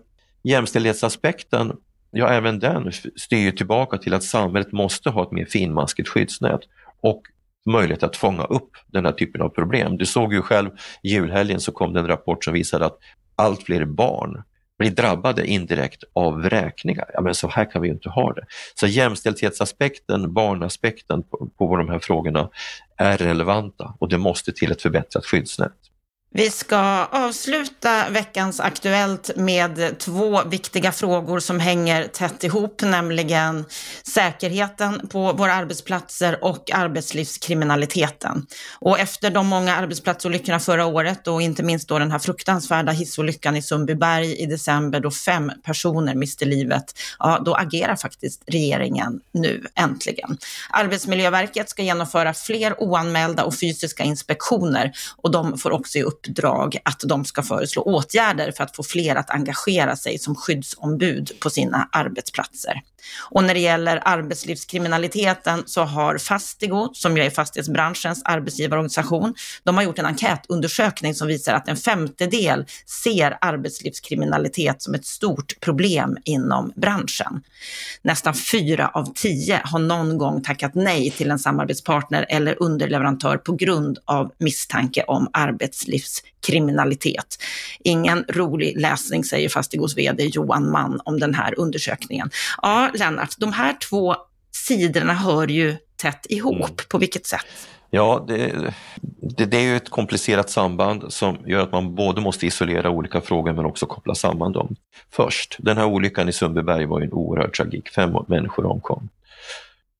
jämställdhetsaspekten 0.43 1.77
ja 2.13 2.29
även 2.29 2.59
den 2.59 2.93
styr 3.17 3.53
tillbaka 3.53 3.99
till 3.99 4.15
att 4.15 4.25
samhället 4.25 4.73
måste 4.73 5.11
ha 5.11 5.23
ett 5.23 5.33
mer 5.33 5.45
finmaskigt 5.45 6.09
skyddsnät 6.09 6.61
och 7.03 7.23
möjlighet 7.67 8.03
att 8.03 8.17
fånga 8.17 8.45
upp 8.45 8.71
den 8.87 9.05
här 9.05 9.13
typen 9.13 9.43
av 9.43 9.49
problem. 9.49 9.97
Du 9.97 10.07
såg 10.07 10.35
ju 10.35 10.43
själv 10.43 10.71
i 11.03 11.09
julhelgen 11.09 11.61
så 11.61 11.73
kom 11.73 11.93
det 11.93 12.01
en 12.01 12.07
rapport 12.07 12.45
som 12.45 12.55
visade 12.55 12.87
att 12.87 12.99
allt 13.37 13.63
fler 13.63 13.85
barn 13.85 14.43
blir 14.79 14.91
drabbade 14.91 15.47
indirekt 15.47 16.05
av 16.13 16.43
vräkningar. 16.43 17.11
Ja, 17.15 17.21
men 17.21 17.35
så 17.35 17.49
här 17.49 17.71
kan 17.71 17.83
vi 17.83 17.89
ju 17.89 17.95
inte 17.95 18.09
ha 18.09 18.33
det. 18.33 18.45
Så 18.75 18.87
jämställdhetsaspekten, 18.87 20.35
barnaspekten 20.35 21.23
på, 21.23 21.51
på 21.59 21.77
de 21.77 21.89
här 21.89 21.99
frågorna 21.99 22.51
är 22.97 23.19
relevanta 23.19 23.95
och 23.99 24.09
det 24.09 24.19
måste 24.19 24.53
till 24.53 24.73
ett 24.73 24.83
förbättrat 24.83 25.27
skyddsnät. 25.27 25.73
Vi 26.35 26.51
ska 26.51 26.79
avsluta 27.05 28.09
veckans 28.11 28.61
Aktuellt 28.61 29.31
med 29.37 29.99
två 29.99 30.43
viktiga 30.43 30.93
frågor 30.93 31.41
som 31.41 31.61
hänger 31.61 32.07
tätt 32.07 32.45
ihop, 32.45 32.83
nämligen 32.83 33.65
säkerheten 34.03 35.09
på 35.09 35.33
våra 35.33 35.55
arbetsplatser 35.55 36.45
och 36.45 36.71
arbetslivskriminaliteten. 36.75 38.47
Och 38.79 38.99
efter 38.99 39.31
de 39.31 39.47
många 39.47 39.77
arbetsplatsolyckorna 39.77 40.61
förra 40.61 40.87
året 40.87 41.29
och 41.29 41.43
inte 41.43 41.63
minst 41.63 41.89
då 41.89 41.99
den 41.99 42.11
här 42.11 42.19
fruktansvärda 42.19 42.93
hissolyckan 42.93 43.57
i 43.57 43.63
Sundbyberg 43.63 44.37
i 44.37 44.47
december 44.47 45.01
då 45.01 45.11
fem 45.11 45.53
personer 45.65 46.15
miste 46.15 46.45
livet, 46.45 46.85
ja 47.19 47.43
då 47.45 47.55
agerar 47.55 47.97
faktiskt 47.97 48.43
regeringen 48.47 49.21
nu 49.33 49.67
äntligen. 49.75 50.39
Arbetsmiljöverket 50.71 51.71
ska 51.71 51.83
genomföra 51.83 52.35
fler 52.35 52.83
oanmälda 52.83 53.45
och 53.45 53.59
fysiska 53.59 54.03
inspektioner 54.03 54.93
och 55.17 55.31
de 55.31 55.59
får 55.59 55.71
också 55.71 55.99
i 55.99 56.03
upp 56.03 56.22
uppdrag 56.29 56.77
att 56.85 57.01
de 57.07 57.25
ska 57.25 57.43
föreslå 57.43 57.83
åtgärder 57.83 58.53
för 58.53 58.65
att 58.65 58.77
få 58.77 58.83
fler 58.83 59.17
att 59.17 59.31
engagera 59.31 59.97
sig 59.97 60.19
som 60.19 60.35
skyddsombud 60.35 61.31
på 61.41 61.51
sina 61.51 61.89
arbetsplatser. 61.93 62.83
Och 63.31 63.45
när 63.45 63.55
det 63.55 63.61
gäller 63.61 64.03
arbetslivskriminaliteten 64.05 65.63
så 65.67 65.83
har 65.83 66.19
Fastigo, 66.19 66.91
som 66.93 67.17
ju 67.17 67.23
är 67.23 67.31
fastighetsbranschens 67.31 68.23
arbetsgivarorganisation, 68.25 69.35
de 69.65 69.77
har 69.77 69.83
gjort 69.83 69.99
en 69.99 70.07
enkätundersökning 70.07 71.15
som 71.15 71.29
visar 71.29 71.55
att 71.55 71.69
en 71.69 71.77
femtedel 71.77 72.65
ser 73.05 73.39
arbetslivskriminalitet 73.41 74.83
som 74.83 74.95
ett 74.95 75.07
stort 75.07 75.61
problem 75.61 76.17
inom 76.25 76.73
branschen. 76.77 77.43
Nästan 78.03 78.35
fyra 78.35 78.89
av 78.89 79.15
tio 79.15 79.61
har 79.65 79.79
någon 79.79 80.19
gång 80.19 80.43
tackat 80.43 80.75
nej 80.75 81.11
till 81.11 81.31
en 81.31 81.39
samarbetspartner 81.39 82.27
eller 82.29 82.63
underleverantör 82.63 83.37
på 83.37 83.53
grund 83.53 83.99
av 84.05 84.33
misstanke 84.39 85.03
om 85.03 85.29
arbetslivskriminalitet. 86.13 87.39
Ingen 87.85 88.25
rolig 88.29 88.81
läsning, 88.81 89.25
säger 89.25 89.49
Fastigos 89.49 89.97
VD 89.97 90.25
Johan 90.25 90.71
Mann 90.71 91.01
om 91.05 91.21
den 91.21 91.35
här 91.35 91.59
undersökningen. 91.59 92.31
Ja, 92.63 92.91
Lennart, 92.95 93.35
de 93.39 93.53
här 93.53 93.77
två 93.91 94.17
sidorna 94.67 95.15
hör 95.15 95.47
ju 95.47 95.77
tätt 95.97 96.27
ihop. 96.29 96.57
Mm. 96.57 96.71
På 96.89 96.99
vilket 96.99 97.27
sätt? 97.27 97.47
Ja, 97.91 98.25
det, 98.29 98.73
det, 99.37 99.45
det, 99.45 99.57
är 99.57 99.63
ju 99.63 99.77
ett 99.77 99.91
komplicerat 99.91 100.51
samband 100.51 101.13
som 101.13 101.39
gör 101.47 101.63
att 101.63 101.73
man 101.73 101.95
både 101.95 102.21
måste 102.21 102.47
isolera 102.47 102.91
olika 102.91 103.21
frågor 103.21 103.53
men 103.53 103.65
också 103.65 103.87
koppla 103.87 104.15
samman 104.15 104.53
dem. 104.53 104.77
Först, 105.11 105.57
den 105.59 105.77
här 105.77 105.85
olyckan 105.85 106.29
i 106.29 106.33
Sundbyberg 106.33 106.87
var 106.87 107.01
ju 107.01 107.07
en 107.07 107.13
oerhörd 107.13 107.55
tragik. 107.55 107.89
Fem 107.89 108.17
människor 108.29 108.67
omkom. 108.67 109.09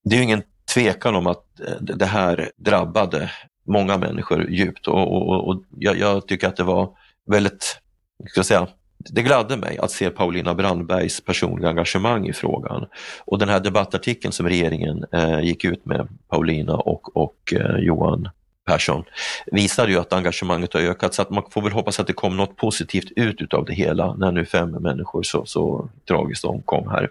Det 0.05 0.15
är 0.15 0.19
ju 0.19 0.25
ingen 0.25 0.43
tvekan 0.75 1.17
om 1.17 1.27
att 1.27 1.61
eh, 1.61 1.75
det 1.81 2.07
här 2.07 2.51
drabbade 2.57 3.31
många 3.65 3.99
människor 3.99 4.51
djupt 4.51 4.89
och, 4.89 5.13
och, 5.13 5.49
och 5.49 5.63
jag, 5.79 5.99
jag, 5.99 6.27
tycker 6.27 6.49
att 6.49 6.57
det 6.57 6.65
var 6.65 6.91
väldigt, 7.27 7.81
ska 8.29 8.39
jag 8.39 8.47
säga, 8.47 8.69
det 8.99 9.23
gladde 9.23 9.57
mig 9.57 9.79
att 9.79 9.91
se 9.91 10.11
Paulina 10.11 10.55
Brandbergs 10.55 11.21
personliga 11.21 11.69
engagemang 11.69 12.29
i 12.29 12.33
frågan. 12.33 12.87
Och 13.25 13.39
den 13.39 13.49
här 13.49 13.61
debattartikeln 13.61 14.33
som 14.33 14.49
regeringen 14.49 15.05
eh, 15.13 15.41
gick 15.41 15.65
ut 15.65 15.87
med, 15.87 16.09
Paulina 16.29 16.77
och, 16.77 17.17
och 17.17 17.55
eh, 17.57 17.77
Johan 17.77 18.29
Persson, 18.67 19.05
visade 19.47 19.93
ju 19.93 19.99
att 19.99 20.13
engagemanget 20.13 20.75
har 20.75 20.81
ökat 20.81 21.15
så 21.15 21.23
att 21.23 21.31
man 21.31 21.45
får 21.51 21.63
väl 21.63 21.73
hoppas 21.73 22.01
att 22.01 22.07
det 22.07 22.13
kom 22.13 22.37
något 22.37 22.57
positivt 22.57 23.11
ut 23.17 23.41
utav 23.43 23.65
det 23.65 23.75
hela 23.75 24.15
när 24.15 24.33
nu 24.33 24.45
fem 24.45 24.71
människor 24.71 25.23
så, 25.23 25.47
så 25.47 25.89
tragiskt 26.09 26.45
omkom 26.45 26.89
här. 26.89 27.11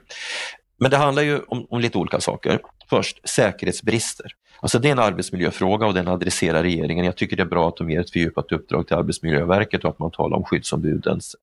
Men 0.77 0.91
det 0.91 0.97
handlar 0.97 1.23
ju 1.23 1.39
om, 1.39 1.67
om 1.69 1.79
lite 1.79 1.97
olika 1.97 2.19
saker. 2.19 2.59
Först 2.89 3.29
säkerhetsbrister. 3.29 4.31
Alltså 4.61 4.79
det 4.79 4.87
är 4.87 4.91
en 4.91 4.99
arbetsmiljöfråga 4.99 5.87
och 5.87 5.93
den 5.93 6.07
adresserar 6.07 6.63
regeringen. 6.63 7.05
Jag 7.05 7.15
tycker 7.15 7.37
det 7.37 7.43
är 7.43 7.47
bra 7.47 7.67
att 7.67 7.77
de 7.77 7.89
ger 7.89 7.99
ett 7.99 8.11
fördjupat 8.11 8.51
uppdrag 8.51 8.87
till 8.87 8.95
Arbetsmiljöverket 8.95 9.83
och 9.83 9.89
att 9.89 9.99
man 9.99 10.11
talar 10.11 10.37
om 10.37 10.43
skyddsombudens 10.43 11.35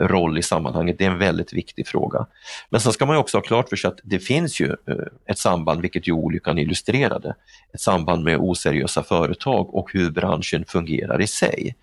roll 0.00 0.38
i 0.38 0.42
sammanhanget. 0.42 0.98
Det 0.98 1.04
är 1.04 1.10
en 1.10 1.18
väldigt 1.18 1.52
viktig 1.52 1.86
fråga. 1.86 2.26
Men 2.70 2.80
sen 2.80 2.92
ska 2.92 3.06
man 3.06 3.16
också 3.16 3.36
ha 3.36 3.42
klart 3.42 3.68
för 3.68 3.76
sig 3.76 3.88
att 3.88 4.00
det 4.02 4.18
finns 4.18 4.60
ju 4.60 4.66
eh, 4.66 4.96
ett 5.26 5.38
samband, 5.38 5.80
vilket 5.80 6.08
ju 6.08 6.12
olyckan 6.12 6.58
illustrerade, 6.58 7.34
ett 7.74 7.80
samband 7.80 8.24
med 8.24 8.38
oseriösa 8.38 9.02
företag 9.02 9.74
och 9.74 9.92
hur 9.92 10.10
branschen 10.10 10.64
fungerar 10.68 11.20
i 11.20 11.26
sig. 11.26 11.76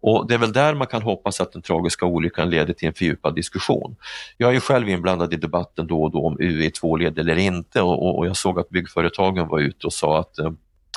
Och 0.00 0.28
Det 0.28 0.34
är 0.34 0.38
väl 0.38 0.52
där 0.52 0.74
man 0.74 0.86
kan 0.86 1.02
hoppas 1.02 1.40
att 1.40 1.52
den 1.52 1.62
tragiska 1.62 2.06
olyckan 2.06 2.50
leder 2.50 2.74
till 2.74 2.88
en 2.88 2.94
fördjupad 2.94 3.34
diskussion. 3.34 3.96
Jag 4.36 4.50
är 4.50 4.54
ju 4.54 4.60
själv 4.60 4.88
inblandad 4.88 5.34
i 5.34 5.36
debatten 5.36 5.86
då 5.86 6.02
och 6.02 6.10
då 6.10 6.26
om 6.26 6.38
UE2-led 6.38 7.18
eller 7.18 7.36
inte 7.36 7.82
och, 7.82 8.18
och, 8.18 8.26
jag 8.26 8.36
såg 8.36 8.60
att 8.60 8.68
byggföretagen 8.68 9.48
var 9.48 9.58
ute 9.58 9.86
och 9.86 9.92
sa 9.92 10.20
att 10.20 10.38
eh, 10.38 10.50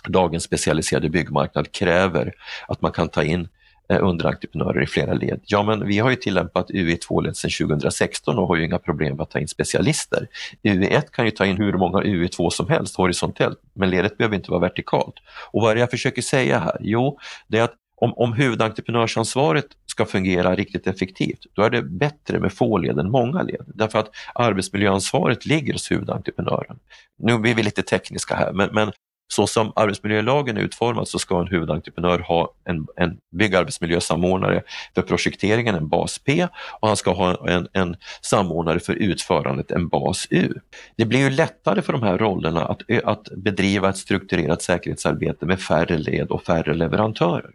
dagens 0.08 0.44
specialiserade 0.44 1.10
byggmarknad 1.10 1.72
kräver 1.72 2.34
att 2.68 2.82
man 2.82 2.92
kan 2.92 3.10
ta 3.10 3.24
in 3.24 3.48
Eh, 3.90 4.04
underentreprenörer 4.04 4.84
i 4.84 4.86
flera 4.86 5.14
led. 5.14 5.40
Ja, 5.46 5.64
men 5.64 5.88
vi 5.88 6.00
har 6.00 6.10
ju 6.10 6.16
tillämpat 6.16 6.70
UE2-led 6.70 7.38
sedan 7.38 7.68
2016 7.68 8.38
och 8.38 8.48
har 8.48 8.56
ju 8.56 8.66
inga 8.66 8.80
problem 8.80 9.16
med 9.16 9.24
att 9.24 9.30
ta 9.30 9.40
in 9.40 9.48
specialister. 9.48 10.28
UE1 10.64 11.02
kan 11.12 11.26
ju 11.26 11.32
ta 11.32 11.46
in 11.46 11.58
hur 11.58 11.74
många 11.74 12.00
UE2 12.00 12.50
som 12.50 12.70
helst 12.70 12.96
horisontellt, 12.96 13.60
men 13.74 13.90
ledet 13.90 14.18
behöver 14.18 14.36
inte 14.36 14.52
vara 14.52 14.62
vertikalt. 14.62 15.16
Och 15.52 15.62
vad 15.62 15.72
är 15.72 15.76
det 15.76 15.82
jag 15.82 15.92
försöker 15.92 16.22
säga 16.22 16.60
här? 16.60 16.78
Jo, 16.80 17.20
det 17.48 17.58
är 17.58 17.64
att 17.64 17.74
om, 17.96 18.14
om 18.14 18.34
huvudentreprenörsansvaret 18.34 19.66
ska 19.86 20.06
fungera 20.06 20.56
riktigt 20.56 20.88
effektivt, 20.88 21.40
då 21.54 21.62
är 21.62 21.70
det 21.70 21.82
bättre 21.82 22.40
med 22.40 22.54
få 22.54 22.78
led 22.78 23.00
än 23.00 23.12
många 23.12 23.42
led. 23.42 23.66
Därför 23.68 24.00
att 24.00 24.10
arbetsmiljöansvaret 24.36 25.46
ligger 25.46 25.74
hos 25.74 25.92
huvudentreprenören. 25.92 26.80
Nu 27.18 27.38
blir 27.38 27.56
vi 27.56 27.64
lite 27.64 27.82
tekniska 27.82 28.36
här, 28.36 28.54
men, 28.54 28.70
men 28.74 28.92
så 29.28 29.48
som 29.48 29.74
arbetsmiljölagen 29.76 30.58
är 30.58 30.62
utformad 30.62 31.08
så 31.08 31.20
ska 31.20 31.40
en 31.40 31.48
huvudentreprenör 31.48 32.20
ha 32.20 32.54
en, 32.66 32.88
en 32.96 33.18
byggarbetsmiljösamordnare 33.38 34.64
för 34.96 35.02
projekteringen, 35.02 35.76
en 35.76 35.88
bas 35.88 36.20
P, 36.20 36.48
och 36.80 36.88
han 36.88 36.98
ska 36.98 37.14
ha 37.14 37.50
en, 37.50 37.68
en 37.74 37.96
samordnare 38.22 38.80
för 38.80 38.94
utförandet, 38.94 39.72
en 39.72 39.88
bas 39.88 40.28
U. 40.30 40.54
Det 40.98 41.06
blir 41.06 41.20
ju 41.20 41.30
lättare 41.30 41.82
för 41.82 41.94
de 41.94 42.04
här 42.04 42.18
rollerna 42.18 42.66
att, 42.66 42.82
att 43.04 43.24
bedriva 43.38 43.90
ett 43.90 43.98
strukturerat 43.98 44.62
säkerhetsarbete 44.62 45.46
med 45.46 45.62
färre 45.62 45.98
led 45.98 46.28
och 46.32 46.44
färre 46.44 46.74
leverantörer. 46.74 47.52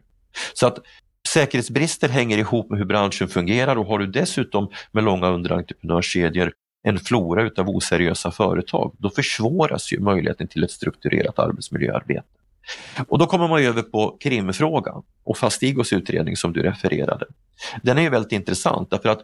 Så 0.55 0.67
att 0.67 0.79
säkerhetsbrister 1.29 2.09
hänger 2.09 2.39
ihop 2.39 2.71
med 2.71 2.79
hur 2.79 2.87
branschen 2.87 3.29
fungerar 3.29 3.77
och 3.77 3.87
har 3.87 3.99
du 3.99 4.07
dessutom 4.07 4.71
med 4.93 5.05
långa 5.05 5.29
underentreprenörskedjor 5.29 6.53
en 6.83 6.99
flora 6.99 7.43
utav 7.43 7.69
oseriösa 7.69 8.31
företag, 8.31 8.97
då 8.99 9.11
försvåras 9.11 9.93
ju 9.93 10.01
möjligheten 10.01 10.49
till 10.49 10.65
ett 10.65 10.71
strukturerat 10.71 11.39
arbetsmiljöarbete. 11.39 12.29
Och 13.09 13.19
då 13.19 13.27
kommer 13.27 13.49
man 13.49 13.63
över 13.63 13.83
på 13.83 14.17
krimfrågan 14.21 15.03
och 15.25 15.39
Fastigos 15.39 15.93
utredning 15.93 16.37
som 16.37 16.53
du 16.53 16.63
refererade. 16.63 17.27
Den 17.83 17.99
är 17.99 18.03
ju 18.03 18.09
väldigt 18.09 18.33
intressant 18.33 18.91
därför 18.91 19.09
att 19.09 19.21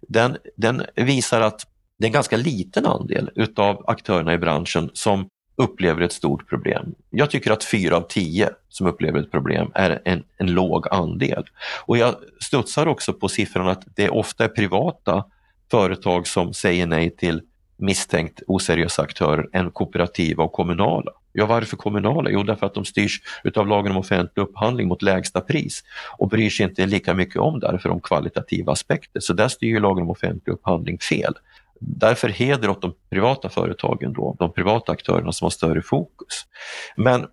den, 0.00 0.36
den 0.56 0.82
visar 0.94 1.40
att 1.40 1.66
det 1.98 2.04
är 2.04 2.08
en 2.08 2.12
ganska 2.12 2.36
liten 2.36 2.86
andel 2.86 3.30
utav 3.34 3.84
aktörerna 3.86 4.34
i 4.34 4.38
branschen 4.38 4.90
som 4.92 5.28
upplever 5.56 6.02
ett 6.02 6.12
stort 6.12 6.48
problem. 6.48 6.94
Jag 7.10 7.30
tycker 7.30 7.50
att 7.50 7.64
fyra 7.64 7.96
av 7.96 8.00
tio 8.08 8.50
som 8.68 8.86
upplever 8.86 9.20
ett 9.20 9.30
problem 9.30 9.70
är 9.74 10.02
en, 10.04 10.22
en 10.36 10.46
låg 10.46 10.88
andel. 10.90 11.44
Och 11.86 11.98
jag 11.98 12.14
studsar 12.40 12.86
också 12.86 13.12
på 13.12 13.28
siffran 13.28 13.68
att 13.68 13.82
det 13.96 14.08
ofta 14.10 14.44
är 14.44 14.48
privata 14.48 15.24
företag 15.70 16.26
som 16.26 16.54
säger 16.54 16.86
nej 16.86 17.16
till 17.16 17.42
misstänkt 17.76 18.42
oseriösa 18.46 19.02
aktörer 19.02 19.48
än 19.52 19.70
kooperativa 19.70 20.44
och 20.44 20.52
kommunala. 20.52 21.12
Ja, 21.32 21.46
varför 21.46 21.76
kommunala? 21.76 22.30
Jo, 22.30 22.42
därför 22.42 22.66
att 22.66 22.74
de 22.74 22.84
styrs 22.84 23.20
utav 23.44 23.68
lagen 23.68 23.92
om 23.92 23.98
offentlig 23.98 24.42
upphandling 24.42 24.88
mot 24.88 25.02
lägsta 25.02 25.40
pris 25.40 25.84
och 26.18 26.28
bryr 26.28 26.50
sig 26.50 26.66
inte 26.66 26.86
lika 26.86 27.14
mycket 27.14 27.36
om 27.36 27.60
därför 27.60 27.88
om 27.88 28.00
kvalitativa 28.00 28.72
aspekter. 28.72 29.20
Så 29.20 29.32
där 29.32 29.48
styr 29.48 29.80
lagen 29.80 30.02
om 30.02 30.10
offentlig 30.10 30.52
upphandling 30.52 30.98
fel. 30.98 31.34
Därför 31.80 32.28
heder 32.28 32.70
åt 32.70 32.82
de 32.82 32.94
privata 33.10 33.48
företagen 33.48 34.12
då, 34.12 34.36
de 34.38 34.52
privata 34.52 34.92
aktörerna 34.92 35.32
som 35.32 35.44
har 35.44 35.50
större 35.50 35.82
fokus. 35.82 36.46
Men 36.96 37.26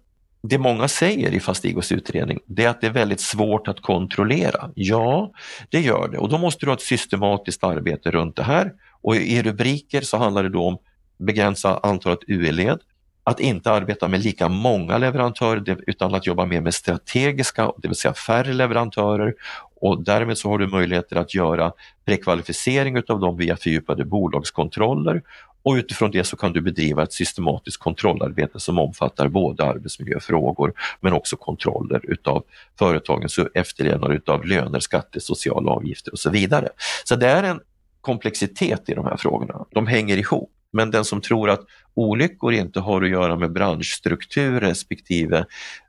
det 0.47 0.57
många 0.57 0.87
säger 0.87 1.31
i 1.31 1.39
Fastigos 1.39 1.91
utredning, 1.91 2.39
det 2.45 2.63
är 2.63 2.69
att 2.69 2.81
det 2.81 2.87
är 2.87 2.91
väldigt 2.91 3.19
svårt 3.19 3.67
att 3.67 3.81
kontrollera. 3.81 4.71
Ja, 4.75 5.31
det 5.69 5.81
gör 5.81 6.07
det 6.07 6.17
och 6.17 6.29
då 6.29 6.37
måste 6.37 6.65
du 6.65 6.69
ha 6.69 6.75
ett 6.75 6.81
systematiskt 6.81 7.63
arbete 7.63 8.11
runt 8.11 8.35
det 8.35 8.43
här. 8.43 8.73
Och 9.01 9.15
i 9.15 9.43
rubriker 9.43 10.01
så 10.01 10.17
handlar 10.17 10.43
det 10.43 10.49
då 10.49 10.63
om 10.63 10.77
begränsa 11.17 11.79
antalet 11.83 12.19
UE-led, 12.27 12.79
att 13.23 13.39
inte 13.39 13.71
arbeta 13.71 14.07
med 14.07 14.23
lika 14.23 14.49
många 14.49 14.97
leverantörer 14.97 15.77
utan 15.87 16.15
att 16.15 16.27
jobba 16.27 16.45
mer 16.45 16.61
med 16.61 16.73
strategiska, 16.73 17.71
det 17.77 17.87
vill 17.87 17.97
säga 17.97 18.13
färre 18.13 18.53
leverantörer 18.53 19.33
och 19.75 20.03
därmed 20.03 20.37
så 20.37 20.49
har 20.49 20.57
du 20.57 20.67
möjligheter 20.67 21.15
att 21.15 21.35
göra 21.35 21.71
prekvalificering 22.05 22.97
utav 22.97 23.19
dem 23.19 23.37
via 23.37 23.57
fördjupade 23.57 24.05
bolagskontroller 24.05 25.21
och 25.63 25.73
utifrån 25.73 26.11
det 26.11 26.23
så 26.23 26.37
kan 26.37 26.53
du 26.53 26.61
bedriva 26.61 27.03
ett 27.03 27.13
systematiskt 27.13 27.77
kontrollarbete 27.77 28.59
som 28.59 28.79
omfattar 28.79 29.27
både 29.27 29.63
arbetsmiljöfrågor 29.63 30.73
men 31.01 31.13
också 31.13 31.35
kontroller 31.35 32.01
utav 32.03 32.43
företagens 32.79 33.39
efterlevnad 33.53 34.11
utav 34.11 34.45
löner, 34.45 34.79
skatter, 34.79 35.19
sociala 35.19 35.71
avgifter 35.71 36.11
och 36.11 36.19
så 36.19 36.29
vidare. 36.29 36.69
Så 37.03 37.15
det 37.15 37.27
är 37.27 37.43
en 37.43 37.59
komplexitet 38.01 38.89
i 38.89 38.93
de 38.93 39.05
här 39.05 39.17
frågorna. 39.17 39.65
De 39.71 39.87
hänger 39.87 40.17
ihop. 40.17 40.49
Men 40.75 40.91
den 40.91 41.05
som 41.05 41.21
tror 41.21 41.49
att 41.49 41.61
olyckor 41.93 42.53
inte 42.53 42.79
har 42.79 43.01
att 43.01 43.09
göra 43.09 43.35
med 43.35 43.51
branschstruktur 43.51 44.59
respektive 44.59 45.45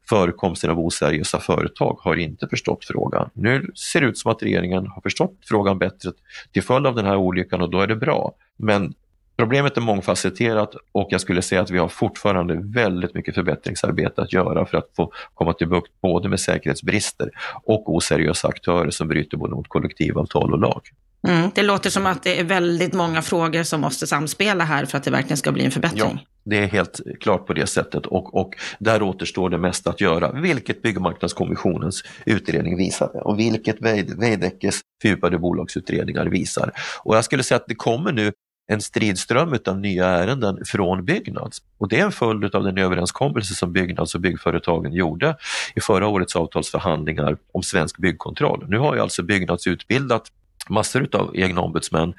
förekomsten 0.08 0.70
av 0.70 0.80
oseriösa 0.80 1.40
företag 1.40 1.98
har 2.00 2.16
inte 2.16 2.48
förstått 2.48 2.84
frågan. 2.84 3.30
Nu 3.34 3.70
ser 3.74 4.00
det 4.00 4.06
ut 4.06 4.18
som 4.18 4.32
att 4.32 4.42
regeringen 4.42 4.86
har 4.86 5.02
förstått 5.02 5.38
frågan 5.48 5.78
bättre 5.78 6.12
till 6.52 6.62
följd 6.62 6.86
av 6.86 6.94
den 6.94 7.06
här 7.06 7.16
olyckan 7.16 7.62
och 7.62 7.70
då 7.70 7.80
är 7.80 7.86
det 7.86 7.96
bra. 7.96 8.32
Men 8.56 8.94
Problemet 9.36 9.76
är 9.76 9.80
mångfacetterat 9.80 10.74
och 10.92 11.08
jag 11.10 11.20
skulle 11.20 11.42
säga 11.42 11.60
att 11.60 11.70
vi 11.70 11.78
har 11.78 11.88
fortfarande 11.88 12.54
väldigt 12.54 13.14
mycket 13.14 13.34
förbättringsarbete 13.34 14.22
att 14.22 14.32
göra 14.32 14.66
för 14.66 14.78
att 14.78 14.90
få 14.96 15.12
komma 15.34 15.52
till 15.52 15.68
bukt 15.68 15.92
både 16.02 16.28
med 16.28 16.40
säkerhetsbrister 16.40 17.30
och 17.64 17.94
oseriösa 17.94 18.48
aktörer 18.48 18.90
som 18.90 19.08
bryter 19.08 19.36
både 19.36 19.54
mot 19.54 19.68
kollektivavtal 19.68 20.52
och 20.52 20.58
lag. 20.58 20.80
Mm, 21.28 21.50
det 21.54 21.62
låter 21.62 21.90
som 21.90 22.06
att 22.06 22.22
det 22.22 22.40
är 22.40 22.44
väldigt 22.44 22.92
många 22.92 23.22
frågor 23.22 23.62
som 23.62 23.80
måste 23.80 24.06
samspela 24.06 24.64
här 24.64 24.84
för 24.84 24.98
att 24.98 25.04
det 25.04 25.10
verkligen 25.10 25.36
ska 25.36 25.52
bli 25.52 25.64
en 25.64 25.70
förbättring. 25.70 26.00
Ja, 26.00 26.18
det 26.44 26.58
är 26.58 26.66
helt 26.66 27.00
klart 27.20 27.46
på 27.46 27.52
det 27.52 27.66
sättet 27.66 28.06
och, 28.06 28.34
och 28.34 28.54
där 28.78 29.02
återstår 29.02 29.50
det 29.50 29.58
mest 29.58 29.86
att 29.86 30.00
göra, 30.00 30.32
vilket 30.32 30.82
Byggmarknadskommissionens 30.82 32.04
utredning 32.26 32.76
visade 32.76 33.20
och 33.20 33.38
vilket 33.38 33.76
Veidekkes 34.18 34.80
fördjupade 35.02 35.38
bolagsutredningar 35.38 36.26
visar. 36.26 36.72
Och 37.02 37.16
jag 37.16 37.24
skulle 37.24 37.42
säga 37.42 37.56
att 37.56 37.68
det 37.68 37.74
kommer 37.74 38.12
nu 38.12 38.32
en 38.66 38.80
stridström 38.80 39.58
av 39.66 39.78
nya 39.78 40.06
ärenden 40.06 40.58
från 40.66 41.04
Byggnads. 41.04 41.62
Och 41.78 41.88
det 41.88 42.00
är 42.00 42.04
en 42.04 42.12
följd 42.12 42.54
av 42.54 42.64
den 42.64 42.78
överenskommelse 42.78 43.54
som 43.54 43.72
Byggnads 43.72 44.14
och 44.14 44.20
byggföretagen 44.20 44.92
gjorde 44.92 45.36
i 45.74 45.80
förra 45.80 46.06
årets 46.06 46.36
avtalsförhandlingar 46.36 47.36
om 47.52 47.62
svensk 47.62 47.98
byggkontroll. 47.98 48.64
Nu 48.68 48.78
har 48.78 48.94
ju 48.94 49.00
alltså 49.00 49.22
Byggnads 49.22 49.66
utbildat 49.66 50.30
massor 50.68 51.08
av 51.12 51.36
egna 51.36 51.60
ombudsmän 51.60 52.14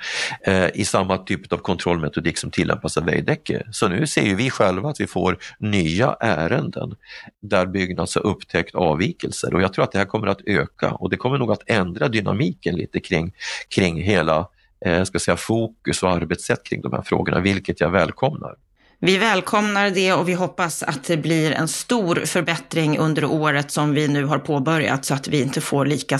eh, 0.48 0.70
i 0.74 0.86
samma 0.86 1.18
typ 1.18 1.54
av 1.54 1.58
kontrollmetodik 1.58 2.38
som 2.38 2.52
tillämpas 2.52 2.98
av 2.98 3.06
Veidekke. 3.06 3.64
Så 3.72 3.88
nu 3.88 4.08
ser 4.08 4.22
ju 4.22 4.36
vi 4.36 4.50
själva 4.50 4.90
att 4.90 5.00
vi 5.00 5.08
får 5.08 5.38
nya 5.60 6.16
ärenden 6.20 6.96
där 7.42 7.66
Byggnads 7.66 8.16
har 8.16 8.26
upptäckt 8.26 8.76
avvikelser 8.76 9.54
och 9.54 9.62
jag 9.62 9.74
tror 9.74 9.84
att 9.84 9.92
det 9.92 9.98
här 9.98 10.06
kommer 10.06 10.28
att 10.28 10.42
öka 10.46 10.92
och 10.92 11.10
det 11.10 11.18
kommer 11.18 11.38
nog 11.38 11.52
att 11.52 11.64
ändra 11.70 12.08
dynamiken 12.08 12.76
lite 12.76 13.00
kring, 13.00 13.34
kring 13.76 14.02
hela 14.02 14.38
eh, 14.38 14.46
Eh, 14.86 15.04
ska 15.04 15.20
säga, 15.20 15.38
fokus 15.38 16.04
och 16.04 16.12
arbetssätt 16.12 16.64
kring 16.64 16.82
de 16.82 16.94
här 16.94 17.02
frågorna, 17.02 17.40
vilket 17.40 17.80
jag 17.80 17.92
välkomnar. 17.92 18.56
Vi 19.00 19.18
välkomnar 19.18 19.90
det 19.90 20.14
och 20.14 20.30
vi 20.30 20.34
hoppas 20.34 20.84
att 20.84 21.04
det 21.04 21.18
blir 21.18 21.52
en 21.52 21.68
stor 21.68 22.16
förbättring 22.16 22.98
under 22.98 23.26
året 23.26 23.72
som 23.72 23.94
vi 23.94 24.08
nu 24.08 24.26
har 24.26 24.40
påbörjat 24.40 25.06
så 25.06 25.14
att 25.14 25.28
vi 25.28 25.42
inte 25.42 25.62
får 25.62 25.86
lika 25.86 26.20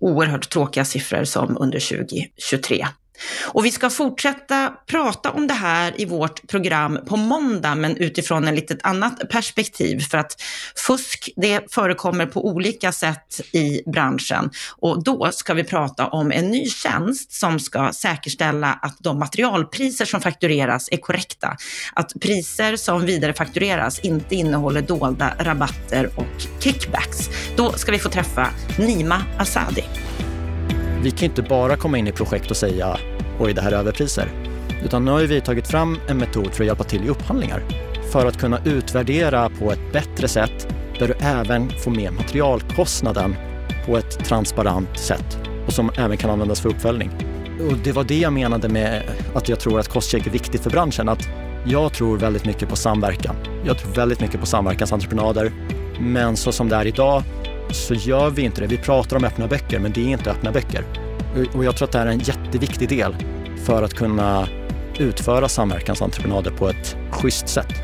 oerhört 0.00 0.48
tråkiga 0.48 0.84
siffror 0.84 1.24
som 1.24 1.56
under 1.60 1.80
2023. 1.80 2.86
Och 3.46 3.64
vi 3.64 3.70
ska 3.70 3.90
fortsätta 3.90 4.72
prata 4.86 5.30
om 5.30 5.46
det 5.46 5.54
här 5.54 6.00
i 6.00 6.04
vårt 6.04 6.48
program 6.48 6.98
på 7.06 7.16
måndag, 7.16 7.74
men 7.74 7.96
utifrån 7.96 8.48
ett 8.48 8.54
litet 8.54 8.78
annat 8.82 9.28
perspektiv. 9.30 10.00
För 10.00 10.18
att 10.18 10.42
fusk, 10.86 11.30
det 11.36 11.72
förekommer 11.74 12.26
på 12.26 12.46
olika 12.46 12.92
sätt 12.92 13.40
i 13.52 13.82
branschen. 13.86 14.50
Och 14.78 15.04
då 15.04 15.28
ska 15.32 15.54
vi 15.54 15.64
prata 15.64 16.06
om 16.06 16.32
en 16.32 16.50
ny 16.50 16.66
tjänst 16.68 17.32
som 17.32 17.60
ska 17.60 17.92
säkerställa 17.92 18.78
att 18.82 18.96
de 18.98 19.18
materialpriser 19.18 20.04
som 20.04 20.20
faktureras 20.20 20.88
är 20.92 20.96
korrekta. 20.96 21.56
Att 21.92 22.12
priser 22.20 22.76
som 22.76 23.06
vidarefaktureras 23.06 23.98
inte 23.98 24.34
innehåller 24.34 24.82
dolda 24.82 25.34
rabatter 25.38 26.10
och 26.16 26.62
kickbacks. 26.62 27.28
Då 27.56 27.72
ska 27.72 27.92
vi 27.92 27.98
få 27.98 28.08
träffa 28.08 28.50
Nima 28.78 29.22
Asadi. 29.38 29.84
Vi 31.02 31.10
kan 31.10 31.24
inte 31.24 31.42
bara 31.42 31.76
komma 31.76 31.98
in 31.98 32.06
i 32.06 32.12
projekt 32.12 32.50
och 32.50 32.56
säga 32.56 32.96
oj, 33.38 33.52
det 33.52 33.60
här 33.62 33.72
är 33.72 33.76
överpriser. 33.76 34.28
Utan 34.84 35.04
nu 35.04 35.10
har 35.10 35.20
vi 35.20 35.40
tagit 35.40 35.66
fram 35.66 35.98
en 36.08 36.18
metod 36.18 36.54
för 36.54 36.64
att 36.64 36.66
hjälpa 36.66 36.84
till 36.84 37.04
i 37.04 37.08
upphandlingar. 37.08 37.62
För 38.12 38.26
att 38.26 38.38
kunna 38.38 38.58
utvärdera 38.64 39.48
på 39.48 39.72
ett 39.72 39.92
bättre 39.92 40.28
sätt 40.28 40.68
där 40.98 41.08
du 41.08 41.14
även 41.26 41.70
får 41.70 41.90
med 41.90 42.12
materialkostnaden 42.12 43.36
på 43.86 43.96
ett 43.96 44.24
transparent 44.24 44.98
sätt. 44.98 45.38
och 45.66 45.72
som 45.72 45.90
även 45.96 46.16
kan 46.16 46.30
användas 46.30 46.60
för 46.60 46.68
uppföljning. 46.68 47.10
Och 47.70 47.76
det 47.84 47.92
var 47.92 48.04
det 48.04 48.18
jag 48.18 48.32
menade 48.32 48.68
med 48.68 49.02
att 49.34 49.48
jag 49.48 49.60
tror 49.60 49.80
att 49.80 49.88
kostcheck 49.88 50.26
är 50.26 50.30
viktigt 50.30 50.60
för 50.60 50.70
branschen. 50.70 51.08
Att 51.08 51.28
jag 51.64 51.92
tror 51.92 52.18
väldigt 52.18 52.44
mycket 52.44 52.68
på 52.68 52.76
samverkan. 52.76 53.36
Jag 53.66 53.78
tror 53.78 53.92
väldigt 53.92 54.20
mycket 54.20 54.40
på 54.40 54.46
samverkansentreprenader. 54.46 55.52
Men 56.00 56.36
så 56.36 56.52
som 56.52 56.68
det 56.68 56.76
är 56.76 56.86
idag 56.86 57.22
så 57.72 57.94
gör 57.94 58.30
vi 58.30 58.42
inte 58.42 58.60
det. 58.60 58.66
Vi 58.66 58.76
pratar 58.76 59.16
om 59.16 59.24
öppna 59.24 59.46
böcker, 59.46 59.78
men 59.78 59.92
det 59.92 60.00
är 60.00 60.08
inte 60.08 60.30
öppna 60.30 60.52
böcker. 60.52 60.84
Och 61.54 61.64
jag 61.64 61.76
tror 61.76 61.86
att 61.86 61.92
det 61.92 61.98
här 61.98 62.06
är 62.06 62.10
en 62.10 62.18
jätteviktig 62.18 62.88
del 62.88 63.16
för 63.64 63.82
att 63.82 63.94
kunna 63.94 64.48
utföra 64.98 65.48
samverkansentreprenader 65.48 66.50
på 66.50 66.68
ett 66.68 66.96
schysst 67.10 67.48
sätt. 67.48 67.74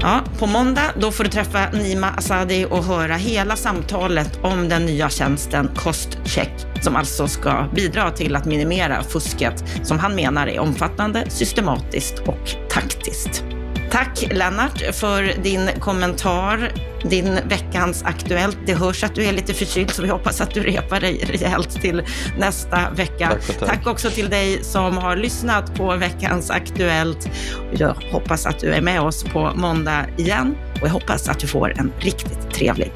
Ja, 0.00 0.20
på 0.38 0.46
måndag 0.46 0.92
då 1.00 1.10
får 1.10 1.24
du 1.24 1.30
träffa 1.30 1.70
Nima 1.70 2.10
Asadi 2.10 2.66
och 2.70 2.84
höra 2.84 3.14
hela 3.14 3.56
samtalet 3.56 4.38
om 4.42 4.68
den 4.68 4.86
nya 4.86 5.10
tjänsten 5.10 5.70
Kostcheck, 5.76 6.66
som 6.82 6.96
alltså 6.96 7.28
ska 7.28 7.68
bidra 7.74 8.10
till 8.10 8.36
att 8.36 8.44
minimera 8.44 9.02
fusket 9.02 9.64
som 9.82 9.98
han 9.98 10.14
menar 10.14 10.46
är 10.46 10.58
omfattande, 10.58 11.24
systematiskt 11.30 12.18
och 12.18 12.70
taktiskt. 12.70 13.44
Tack 13.90 14.26
Lennart 14.30 14.94
för 14.94 15.42
din 15.42 15.70
kommentar, 15.80 16.72
din 17.02 17.38
veckans 17.48 18.02
Aktuellt. 18.02 18.58
Det 18.66 18.74
hörs 18.74 19.04
att 19.04 19.14
du 19.14 19.24
är 19.24 19.32
lite 19.32 19.54
förkyld 19.54 19.90
så 19.90 20.02
vi 20.02 20.08
hoppas 20.08 20.40
att 20.40 20.54
du 20.54 20.62
repar 20.62 21.00
dig 21.00 21.24
rejält 21.32 21.70
till 21.70 22.02
nästa 22.38 22.90
vecka. 22.90 23.28
Tack, 23.28 23.58
tack. 23.58 23.68
tack 23.68 23.86
också 23.86 24.10
till 24.10 24.30
dig 24.30 24.64
som 24.64 24.96
har 24.96 25.16
lyssnat 25.16 25.74
på 25.74 25.96
veckans 25.96 26.50
Aktuellt. 26.50 27.30
Jag 27.72 27.94
hoppas 28.12 28.46
att 28.46 28.58
du 28.58 28.72
är 28.72 28.80
med 28.80 29.00
oss 29.00 29.24
på 29.24 29.52
måndag 29.54 30.06
igen 30.16 30.56
och 30.80 30.86
jag 30.86 30.92
hoppas 30.92 31.28
att 31.28 31.38
du 31.38 31.46
får 31.46 31.78
en 31.78 31.92
riktigt 31.98 32.50
trevlig 32.54 32.92